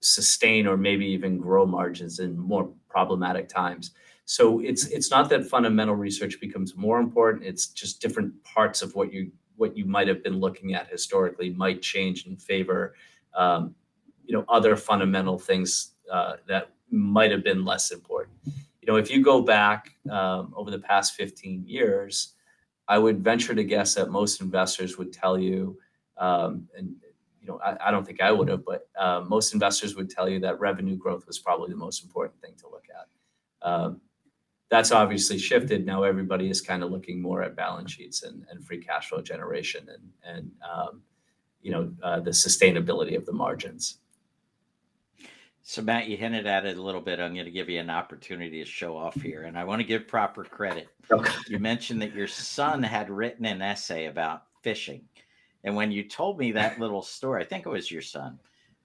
sustain 0.00 0.66
or 0.66 0.76
maybe 0.76 1.06
even 1.06 1.38
grow 1.38 1.66
margins 1.66 2.18
in 2.20 2.36
more 2.38 2.72
problematic 2.90 3.48
times. 3.48 3.92
So 4.24 4.60
it's 4.60 4.86
it's 4.88 5.10
not 5.10 5.28
that 5.30 5.46
fundamental 5.46 5.94
research 5.94 6.40
becomes 6.40 6.76
more 6.76 7.00
important. 7.00 7.44
It's 7.44 7.66
just 7.68 8.00
different 8.00 8.32
parts 8.44 8.82
of 8.82 8.94
what 8.94 9.12
you 9.12 9.32
what 9.56 9.76
you 9.76 9.84
might 9.84 10.08
have 10.08 10.22
been 10.22 10.38
looking 10.38 10.74
at 10.74 10.88
historically 10.88 11.50
might 11.50 11.82
change 11.82 12.26
in 12.26 12.36
favor, 12.36 12.94
um, 13.34 13.74
you 14.24 14.34
know, 14.34 14.44
other 14.48 14.74
fundamental 14.74 15.38
things 15.38 15.92
uh, 16.10 16.36
that 16.48 16.70
might 16.90 17.30
have 17.30 17.44
been 17.44 17.64
less 17.64 17.90
important. 17.90 18.36
You 18.46 18.86
know, 18.86 18.96
if 18.96 19.10
you 19.10 19.22
go 19.22 19.42
back 19.42 19.94
um, 20.10 20.54
over 20.56 20.70
the 20.70 20.78
past 20.78 21.14
15 21.14 21.64
years, 21.66 22.34
I 22.88 22.98
would 22.98 23.22
venture 23.22 23.54
to 23.54 23.62
guess 23.62 23.94
that 23.94 24.10
most 24.10 24.40
investors 24.40 24.96
would 24.96 25.12
tell 25.12 25.38
you, 25.38 25.78
um, 26.16 26.66
and 26.76 26.94
you 27.40 27.48
know, 27.48 27.60
I, 27.64 27.88
I, 27.88 27.90
don't 27.90 28.06
think 28.06 28.20
I 28.20 28.30
would 28.30 28.48
have, 28.48 28.64
but 28.64 28.88
uh, 28.98 29.24
most 29.26 29.54
investors 29.54 29.96
would 29.96 30.10
tell 30.10 30.28
you 30.28 30.40
that 30.40 30.60
revenue 30.60 30.96
growth 30.96 31.26
was 31.26 31.38
probably 31.38 31.70
the 31.70 31.76
most 31.76 32.04
important 32.04 32.40
thing 32.40 32.54
to 32.58 32.68
look 32.68 32.84
at. 32.90 33.66
Um, 33.68 34.00
that's 34.70 34.92
obviously 34.92 35.36
shifted. 35.36 35.84
Now 35.84 36.04
everybody 36.04 36.48
is 36.48 36.60
kind 36.60 36.82
of 36.82 36.90
looking 36.90 37.20
more 37.20 37.42
at 37.42 37.56
balance 37.56 37.92
sheets 37.92 38.22
and, 38.22 38.44
and 38.50 38.64
free 38.64 38.78
cash 38.78 39.08
flow 39.08 39.20
generation 39.20 39.86
and 39.88 40.34
and 40.36 40.50
um, 40.72 41.02
you 41.60 41.72
know 41.72 41.92
uh, 42.02 42.20
the 42.20 42.30
sustainability 42.30 43.16
of 43.16 43.26
the 43.26 43.32
margins. 43.32 43.98
So 45.62 45.82
Matt, 45.82 46.08
you 46.08 46.16
hinted 46.16 46.46
at 46.46 46.64
it 46.64 46.78
a 46.78 46.82
little 46.82 47.00
bit. 47.00 47.20
I'm 47.20 47.34
going 47.34 47.44
to 47.44 47.50
give 47.50 47.68
you 47.68 47.78
an 47.80 47.90
opportunity 47.90 48.64
to 48.64 48.68
show 48.68 48.96
off 48.96 49.20
here, 49.20 49.42
and 49.42 49.58
I 49.58 49.64
want 49.64 49.80
to 49.80 49.86
give 49.86 50.08
proper 50.08 50.42
credit. 50.42 50.88
Okay. 51.10 51.32
You 51.48 51.58
mentioned 51.58 52.00
that 52.02 52.14
your 52.14 52.26
son 52.26 52.82
had 52.82 53.10
written 53.10 53.44
an 53.44 53.60
essay 53.60 54.06
about 54.06 54.44
fishing, 54.62 55.02
and 55.64 55.76
when 55.76 55.90
you 55.92 56.08
told 56.08 56.38
me 56.38 56.52
that 56.52 56.80
little 56.80 57.02
story, 57.02 57.42
I 57.42 57.46
think 57.46 57.66
it 57.66 57.70
was 57.70 57.90
your 57.90 58.02
son. 58.02 58.38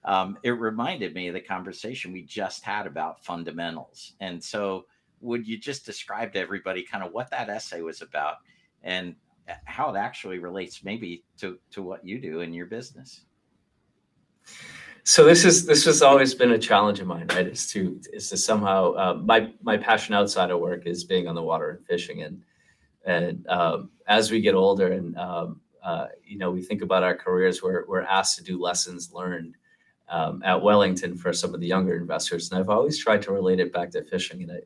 Um, 0.03 0.37
it 0.43 0.51
reminded 0.51 1.15
me 1.15 1.27
of 1.27 1.33
the 1.33 1.41
conversation 1.41 2.11
we 2.11 2.21
just 2.21 2.63
had 2.63 2.85
about 2.85 3.23
fundamentals, 3.23 4.13
and 4.19 4.43
so 4.43 4.85
would 5.21 5.47
you 5.47 5.57
just 5.57 5.85
describe 5.85 6.33
to 6.33 6.39
everybody 6.39 6.83
kind 6.83 7.03
of 7.03 7.11
what 7.11 7.31
that 7.31 7.49
essay 7.49 7.81
was 7.81 8.01
about? 8.01 8.35
And 8.83 9.15
how 9.65 9.93
it 9.93 9.97
actually 9.97 10.39
relates 10.39 10.83
maybe 10.83 11.23
to 11.37 11.57
to 11.71 11.81
what 11.81 12.05
you 12.05 12.19
do 12.19 12.41
in 12.41 12.53
your 12.53 12.65
business. 12.65 13.21
So 15.03 15.23
this 15.23 15.45
is 15.45 15.65
this 15.65 15.85
has 15.85 16.01
always 16.01 16.33
been 16.33 16.51
a 16.51 16.57
challenge 16.57 16.99
of 16.99 17.07
mine, 17.07 17.27
right? 17.29 17.47
Is 17.47 17.67
to 17.71 17.99
is 18.11 18.29
to 18.29 18.37
somehow 18.37 18.93
uh, 18.93 19.13
my 19.23 19.51
my 19.61 19.77
passion 19.77 20.15
outside 20.15 20.49
of 20.49 20.59
work 20.59 20.87
is 20.87 21.03
being 21.03 21.27
on 21.27 21.35
the 21.35 21.43
water 21.43 21.69
and 21.71 21.85
fishing, 21.85 22.23
and 22.23 22.41
and 23.05 23.47
um, 23.47 23.91
as 24.07 24.31
we 24.31 24.41
get 24.41 24.55
older 24.55 24.91
and 24.93 25.15
um, 25.17 25.61
uh, 25.85 26.07
you 26.25 26.37
know 26.37 26.51
we 26.51 26.61
think 26.61 26.81
about 26.81 27.03
our 27.03 27.15
careers, 27.15 27.61
we're 27.61 27.85
we're 27.87 28.01
asked 28.01 28.37
to 28.37 28.43
do 28.43 28.59
lessons 28.59 29.13
learned 29.13 29.55
um, 30.09 30.41
at 30.43 30.61
Wellington 30.61 31.15
for 31.15 31.31
some 31.31 31.53
of 31.53 31.61
the 31.61 31.67
younger 31.67 31.95
investors, 31.95 32.49
and 32.49 32.59
I've 32.59 32.69
always 32.69 32.97
tried 32.97 33.21
to 33.23 33.31
relate 33.31 33.59
it 33.59 33.71
back 33.71 33.91
to 33.91 34.03
fishing, 34.03 34.41
and 34.41 34.51
I 34.51 34.59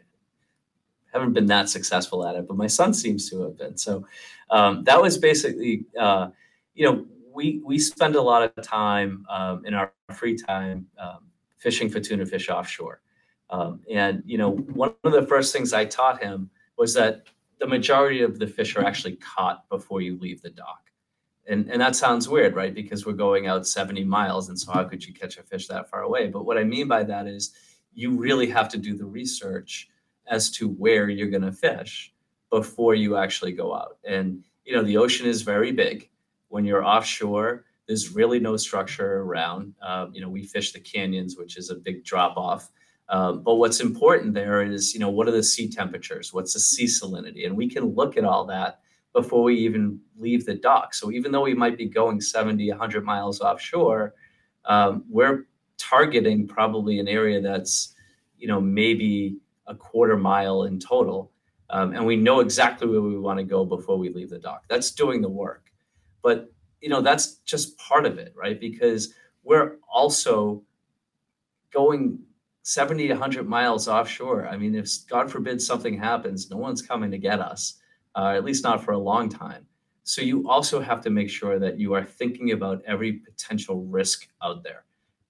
haven't 1.13 1.33
been 1.33 1.47
that 1.47 1.67
successful 1.69 2.25
at 2.25 2.35
it, 2.35 2.47
but 2.47 2.55
my 2.55 2.67
son 2.67 2.93
seems 2.93 3.29
to 3.29 3.41
have 3.41 3.57
been. 3.57 3.77
So 3.77 4.07
um, 4.49 4.85
that 4.85 5.01
was 5.01 5.17
basically 5.17 5.85
uh, 5.99 6.29
you 6.73 6.85
know 6.85 7.05
we 7.33 7.61
we 7.65 7.77
spend 7.79 8.15
a 8.15 8.21
lot 8.21 8.41
of 8.41 8.63
time 8.65 9.25
um, 9.29 9.65
in 9.65 9.73
our 9.73 9.91
free 10.13 10.37
time 10.37 10.87
um, 10.97 11.27
fishing 11.57 11.89
for 11.89 11.99
tuna 11.99 12.25
fish 12.25 12.49
offshore. 12.49 13.01
Um, 13.49 13.81
and 13.91 14.23
you 14.25 14.37
know, 14.37 14.51
one 14.51 14.93
of 15.03 15.11
the 15.11 15.25
first 15.25 15.51
things 15.53 15.73
I 15.73 15.85
taught 15.85 16.23
him 16.23 16.49
was 16.77 16.93
that 16.93 17.23
the 17.59 17.67
majority 17.67 18.21
of 18.21 18.39
the 18.39 18.47
fish 18.47 18.75
are 18.75 18.85
actually 18.85 19.17
caught 19.17 19.67
before 19.69 20.01
you 20.01 20.17
leave 20.17 20.41
the 20.41 20.49
dock. 20.49 20.88
And 21.49 21.69
and 21.69 21.81
that 21.81 21.95
sounds 21.95 22.29
weird, 22.29 22.55
right? 22.55 22.73
Because 22.73 23.05
we're 23.05 23.13
going 23.13 23.47
out 23.47 23.67
70 23.67 24.03
miles, 24.05 24.49
and 24.49 24.59
so 24.59 24.71
how 24.71 24.83
could 24.85 25.05
you 25.05 25.13
catch 25.13 25.37
a 25.37 25.43
fish 25.43 25.67
that 25.67 25.89
far 25.89 26.03
away? 26.03 26.27
But 26.27 26.45
what 26.45 26.57
I 26.57 26.63
mean 26.63 26.87
by 26.87 27.03
that 27.03 27.27
is 27.27 27.53
you 27.93 28.15
really 28.15 28.49
have 28.49 28.69
to 28.69 28.77
do 28.77 28.95
the 28.95 29.05
research 29.05 29.89
as 30.27 30.51
to 30.51 30.69
where 30.69 31.09
you're 31.09 31.29
going 31.29 31.41
to 31.41 31.51
fish 31.51 32.13
before 32.49 32.95
you 32.95 33.17
actually 33.17 33.51
go 33.51 33.75
out. 33.75 33.97
And 34.07 34.43
you 34.63 34.73
know, 34.73 34.83
the 34.83 34.97
ocean 34.97 35.27
is 35.27 35.41
very 35.41 35.71
big 35.71 36.09
when 36.49 36.65
you're 36.65 36.83
offshore, 36.83 37.65
there's 37.87 38.13
really 38.13 38.39
no 38.39 38.57
structure 38.57 39.21
around. 39.21 39.73
Um, 39.81 40.11
you 40.13 40.21
know, 40.21 40.29
we 40.29 40.45
fish 40.45 40.73
the 40.73 40.79
canyons, 40.79 41.37
which 41.37 41.57
is 41.57 41.69
a 41.69 41.75
big 41.75 42.03
drop 42.03 42.37
off. 42.37 42.69
Um, 43.07 43.41
but 43.41 43.55
what's 43.55 43.79
important 43.79 44.35
there 44.35 44.61
is, 44.61 44.93
you 44.93 44.99
know, 44.99 45.09
what 45.09 45.27
are 45.27 45.31
the 45.31 45.41
sea 45.41 45.67
temperatures? 45.67 46.31
What's 46.31 46.53
the 46.53 46.59
sea 46.59 46.85
salinity? 46.85 47.47
And 47.47 47.57
we 47.57 47.67
can 47.67 47.85
look 47.95 48.17
at 48.17 48.25
all 48.25 48.45
that 48.45 48.81
before 49.13 49.43
we 49.43 49.55
even 49.55 49.99
leave 50.17 50.45
the 50.45 50.55
dock. 50.55 50.93
So 50.93 51.11
even 51.11 51.31
though 51.31 51.43
we 51.43 51.53
might 51.53 51.77
be 51.77 51.87
going 51.87 52.21
70, 52.21 52.69
100 52.69 53.03
miles 53.03 53.41
offshore, 53.41 54.13
um, 54.65 55.03
we're 55.09 55.47
targeting 55.77 56.47
probably 56.47 56.99
an 56.99 57.07
area 57.07 57.41
that's, 57.41 57.95
you 58.37 58.47
know, 58.47 58.61
maybe 58.61 59.37
a 59.67 59.75
quarter 59.75 60.17
mile 60.17 60.63
in 60.63 60.79
total. 60.79 61.31
Um, 61.69 61.93
and 61.93 62.05
we 62.05 62.15
know 62.15 62.39
exactly 62.39 62.87
where 62.87 63.01
we 63.01 63.17
want 63.17 63.37
to 63.37 63.43
go 63.43 63.65
before 63.65 63.97
we 63.97 64.09
leave 64.09 64.29
the 64.29 64.39
dock. 64.39 64.63
That's 64.67 64.91
doing 64.91 65.21
the 65.21 65.29
work. 65.29 65.71
But 66.21 66.51
you 66.81 66.89
know 66.89 67.01
that's 67.01 67.35
just 67.45 67.77
part 67.77 68.05
of 68.05 68.17
it, 68.17 68.33
right? 68.35 68.59
Because 68.59 69.13
we're 69.43 69.77
also 69.91 70.63
going 71.71 72.19
70 72.63 73.07
to 73.07 73.13
100 73.13 73.47
miles 73.47 73.87
offshore. 73.87 74.47
I 74.47 74.57
mean, 74.57 74.75
if 74.75 74.89
God 75.09 75.31
forbid 75.31 75.61
something 75.61 75.97
happens, 75.97 76.49
no 76.49 76.57
one's 76.57 76.81
coming 76.81 77.11
to 77.11 77.17
get 77.17 77.39
us, 77.39 77.78
uh, 78.15 78.33
at 78.35 78.43
least 78.43 78.63
not 78.63 78.83
for 78.83 78.91
a 78.91 78.97
long 78.97 79.29
time. 79.29 79.65
So 80.03 80.21
you 80.21 80.49
also 80.49 80.81
have 80.81 81.01
to 81.01 81.09
make 81.09 81.29
sure 81.29 81.59
that 81.59 81.79
you 81.79 81.93
are 81.93 82.03
thinking 82.03 82.51
about 82.51 82.81
every 82.85 83.13
potential 83.13 83.83
risk 83.85 84.27
out 84.41 84.63
there 84.63 84.85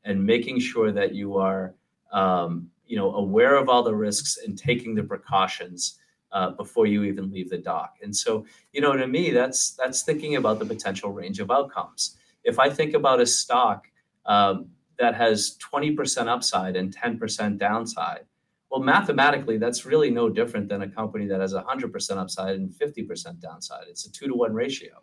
and 0.06 0.24
making 0.24 0.60
sure 0.60 0.92
that 0.92 1.14
you 1.14 1.38
are, 1.38 1.76
um, 2.14 2.70
you 2.86 2.96
know, 2.96 3.14
aware 3.16 3.56
of 3.56 3.68
all 3.68 3.84
the 3.84 3.94
risks 3.94 4.38
and 4.38 4.58
taking 4.58 4.96
the 4.96 5.04
precautions 5.04 6.00
uh, 6.32 6.52
before 6.52 6.86
you 6.86 7.04
even 7.04 7.32
leave 7.32 7.50
the 7.50 7.58
dock. 7.58 7.98
And 8.02 8.16
so, 8.16 8.46
you 8.72 8.82
know, 8.82 8.96
to 8.96 9.08
me, 9.08 9.32
that's 9.32 9.72
that's 9.72 10.04
thinking 10.04 10.36
about 10.36 10.60
the 10.60 10.66
potential 10.66 11.12
range 11.12 11.40
of 11.40 11.52
outcomes. 11.52 12.18
If 12.44 12.60
I 12.60 12.70
think 12.70 12.94
about 12.94 13.20
a 13.20 13.26
stock 13.26 13.88
um, 14.26 14.70
that 14.98 15.16
has 15.16 15.58
20% 15.58 16.28
upside 16.28 16.76
and 16.76 16.96
10% 16.96 17.58
downside, 17.58 18.26
well, 18.70 18.82
mathematically, 18.82 19.58
that's 19.58 19.86
really 19.86 20.12
no 20.12 20.30
different 20.30 20.70
than 20.70 20.84
a 20.84 20.90
company 20.90 21.26
that 21.28 21.42
has 21.42 21.54
100% 21.54 22.18
upside 22.18 22.56
and 22.56 22.72
50% 22.72 23.40
downside. 23.40 23.86
It's 23.90 24.06
a 24.06 24.12
two 24.12 24.28
to 24.28 24.36
one 24.36 24.54
ratio. 24.54 25.02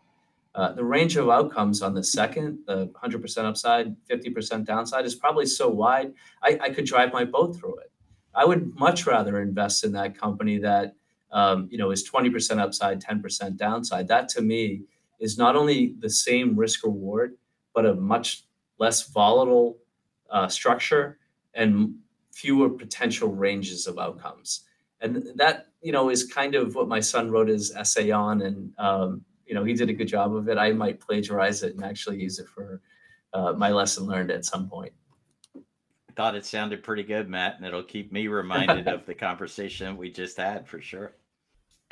Uh, 0.55 0.73
the 0.73 0.85
range 0.85 1.17
of 1.17 1.29
outcomes 1.29 1.83
on 1.83 1.93
the 1.93 2.03
second, 2.03 2.61
the 2.67 2.87
100% 3.05 3.45
upside, 3.45 3.95
50% 4.09 4.65
downside, 4.65 5.05
is 5.05 5.15
probably 5.15 5.47
so 5.47 5.69
wide, 5.69 6.13
I, 6.43 6.59
I 6.63 6.71
could 6.71 6.87
drive 6.87 7.13
my 7.13 7.25
boat 7.25 7.57
through 7.57 7.77
it. 7.79 7.93
I 8.35 8.45
would 8.45 8.75
much 8.77 9.07
rather 9.07 9.41
invest 9.41 9.85
in 9.85 9.93
that 9.93 10.17
company 10.17 10.59
that 10.59 10.95
um, 11.33 11.69
you 11.71 11.77
know, 11.77 11.91
is 11.91 12.09
20% 12.09 12.59
upside, 12.59 13.03
10% 13.03 13.57
downside. 13.57 14.09
That 14.09 14.29
to 14.31 14.43
me 14.43 14.83
is 15.19 15.37
not 15.37 15.57
only 15.57 15.95
the 15.99 16.09
same 16.09 16.57
risk 16.57 16.85
reward, 16.85 17.37
but 17.75 17.85
a 17.85 17.95
much 17.95 18.45
less 18.79 19.09
volatile 19.09 19.79
uh, 20.31 20.49
structure 20.49 21.19
and 21.55 21.95
fewer 22.37 22.69
potential 22.69 23.31
ranges 23.31 23.87
of 23.87 23.99
outcomes. 23.99 24.67
And 25.01 25.27
that, 25.37 25.69
you 25.81 25.91
know, 25.91 26.11
is 26.11 26.25
kind 26.25 26.55
of 26.55 26.75
what 26.75 26.87
my 26.87 27.01
son 27.01 27.31
wrote 27.31 27.49
his 27.49 27.75
essay 27.75 28.11
on. 28.11 28.43
And, 28.43 28.73
um, 28.77 29.25
you 29.47 29.55
know, 29.55 29.65
he 29.65 29.73
did 29.73 29.89
a 29.89 29.95
good 29.95 30.09
job 30.09 30.37
of 30.37 30.47
it. 30.51 30.59
I 30.59 30.73
might 30.73 31.01
plagiarize 31.01 31.63
it 31.63 31.75
and 31.75 31.83
actually 31.83 32.21
use 32.21 32.39
it 32.39 32.47
for 32.49 32.83
uh, 33.33 33.55
my 33.55 33.71
lesson 33.71 34.05
learned 34.05 34.31
at 34.31 34.45
some 34.45 34.69
point. 34.69 34.93
Thought 36.15 36.35
it 36.35 36.45
sounded 36.45 36.83
pretty 36.83 37.05
good, 37.05 37.29
Matt, 37.29 37.57
and 37.57 37.67
it'll 37.67 37.83
keep 37.83 38.13
me 38.13 38.27
reminded 38.29 38.87
of 38.87 39.07
the 39.07 39.15
conversation 39.29 39.97
we 39.97 40.11
just 40.11 40.37
had 40.37 40.69
for 40.69 40.81
sure. 40.81 41.15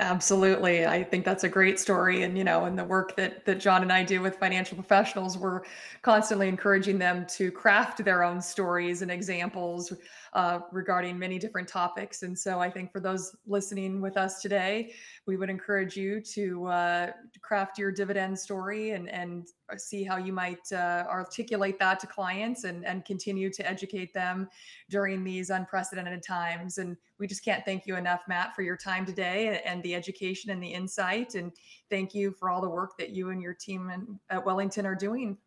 Absolutely. 0.01 0.85
I 0.87 1.05
think 1.05 1.25
that's 1.25 1.45
a 1.45 1.49
great 1.49 1.79
story. 1.79 2.25
And, 2.25 2.37
you 2.37 2.43
know, 2.43 2.65
in 2.65 2.75
the 2.75 2.83
work 2.83 3.15
that 3.15 3.45
that 3.45 3.61
John 3.61 3.83
and 3.83 3.93
I 3.93 4.03
do 4.03 4.21
with 4.21 4.37
financial 4.37 4.77
professionals, 4.77 5.39
we're 5.39 5.61
constantly 6.03 6.49
encouraging 6.49 6.99
them 6.99 7.25
to 7.37 7.53
craft 7.53 8.05
their 8.05 8.25
own 8.25 8.43
stories 8.43 9.03
and 9.03 9.11
examples 9.11 9.93
uh, 10.35 10.61
regarding 10.73 11.17
many 11.17 11.39
different 11.39 11.69
topics. 11.69 12.23
And 12.23 12.37
so 12.37 12.59
I 12.59 12.69
think 12.69 12.91
for 12.91 12.99
those 13.01 13.37
listening 13.47 14.01
with 14.01 14.17
us 14.17 14.43
today, 14.43 14.93
we 15.27 15.37
would 15.37 15.49
encourage 15.49 15.97
you 15.97 16.21
to 16.21 16.67
uh, 16.67 17.11
craft 17.41 17.79
your 17.79 17.93
dividend 17.93 18.37
story 18.39 18.91
and, 18.91 19.09
and 19.09 19.47
see 19.77 20.03
how 20.03 20.17
you 20.17 20.33
might 20.33 20.73
uh, 20.73 21.05
articulate 21.09 21.79
that 21.79 22.01
to 22.01 22.07
clients 22.09 22.65
and, 22.65 22.85
and 22.85 23.05
continue 23.05 23.49
to 23.51 23.69
educate 23.69 24.13
them 24.13 24.49
during 24.91 25.23
these 25.23 25.51
unprecedented 25.51 26.23
times. 26.23 26.79
And 26.79 26.97
we 27.19 27.29
just 27.29 27.45
can't 27.45 27.65
thank 27.65 27.87
you 27.87 27.95
enough, 27.97 28.23
Matt, 28.27 28.57
for 28.57 28.63
your 28.63 28.77
time 28.77 29.07
today 29.07 29.63
and 29.65 29.83
the 29.85 29.95
education 29.95 30.51
and 30.51 30.61
the 30.61 30.69
insight. 30.69 31.37
And 31.37 31.53
thank 31.91 32.13
you 32.13 32.33
for 32.33 32.51
all 32.51 32.61
the 32.61 32.69
work 32.69 32.99
that 32.99 33.11
you 33.11 33.31
and 33.31 33.41
your 33.41 33.55
team 33.55 34.19
at 34.31 34.45
Wellington 34.45 34.85
are 34.85 34.97
doing. 34.97 35.39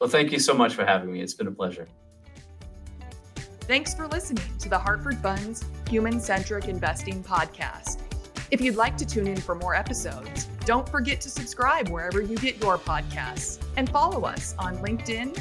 Well, 0.00 0.08
thank 0.08 0.32
you 0.32 0.38
so 0.38 0.54
much 0.54 0.74
for 0.74 0.84
having 0.84 1.12
me. 1.12 1.20
It's 1.20 1.34
been 1.34 1.46
a 1.46 1.52
pleasure. 1.52 1.88
Thanks 3.68 3.92
for 3.92 4.08
listening 4.08 4.42
to 4.60 4.70
the 4.70 4.78
Hartford 4.78 5.18
Funds 5.18 5.62
Human 5.90 6.20
Centric 6.20 6.68
Investing 6.68 7.22
Podcast. 7.22 8.00
If 8.50 8.62
you'd 8.62 8.76
like 8.76 8.96
to 8.96 9.04
tune 9.04 9.26
in 9.26 9.36
for 9.36 9.54
more 9.54 9.74
episodes, 9.74 10.46
don't 10.64 10.88
forget 10.88 11.20
to 11.20 11.28
subscribe 11.28 11.90
wherever 11.90 12.22
you 12.22 12.38
get 12.38 12.62
your 12.62 12.78
podcasts 12.78 13.62
and 13.76 13.86
follow 13.90 14.22
us 14.24 14.54
on 14.58 14.78
LinkedIn, 14.78 15.38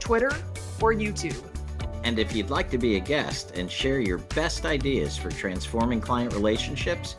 Twitter, 0.00 0.32
or 0.80 0.92
YouTube. 0.92 1.40
And 2.02 2.18
if 2.18 2.34
you'd 2.34 2.50
like 2.50 2.68
to 2.70 2.78
be 2.78 2.96
a 2.96 3.00
guest 3.00 3.52
and 3.54 3.70
share 3.70 4.00
your 4.00 4.18
best 4.18 4.66
ideas 4.66 5.16
for 5.16 5.30
transforming 5.30 6.00
client 6.00 6.32
relationships, 6.32 7.14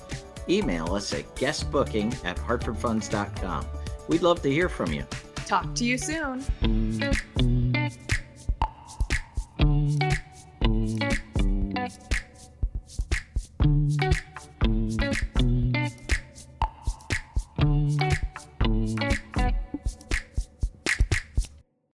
email 0.49 0.93
us 0.93 1.13
at 1.13 1.23
guestbooking 1.35 2.13
at 2.25 2.35
hartfordfunds.com. 2.35 3.65
We'd 4.09 4.23
love 4.23 4.41
to 4.41 4.51
hear 4.51 4.67
from 4.67 4.91
you. 4.91 5.05
Talk 5.45 5.73
to 5.75 5.85
you 5.85 5.97
soon. 5.97 6.43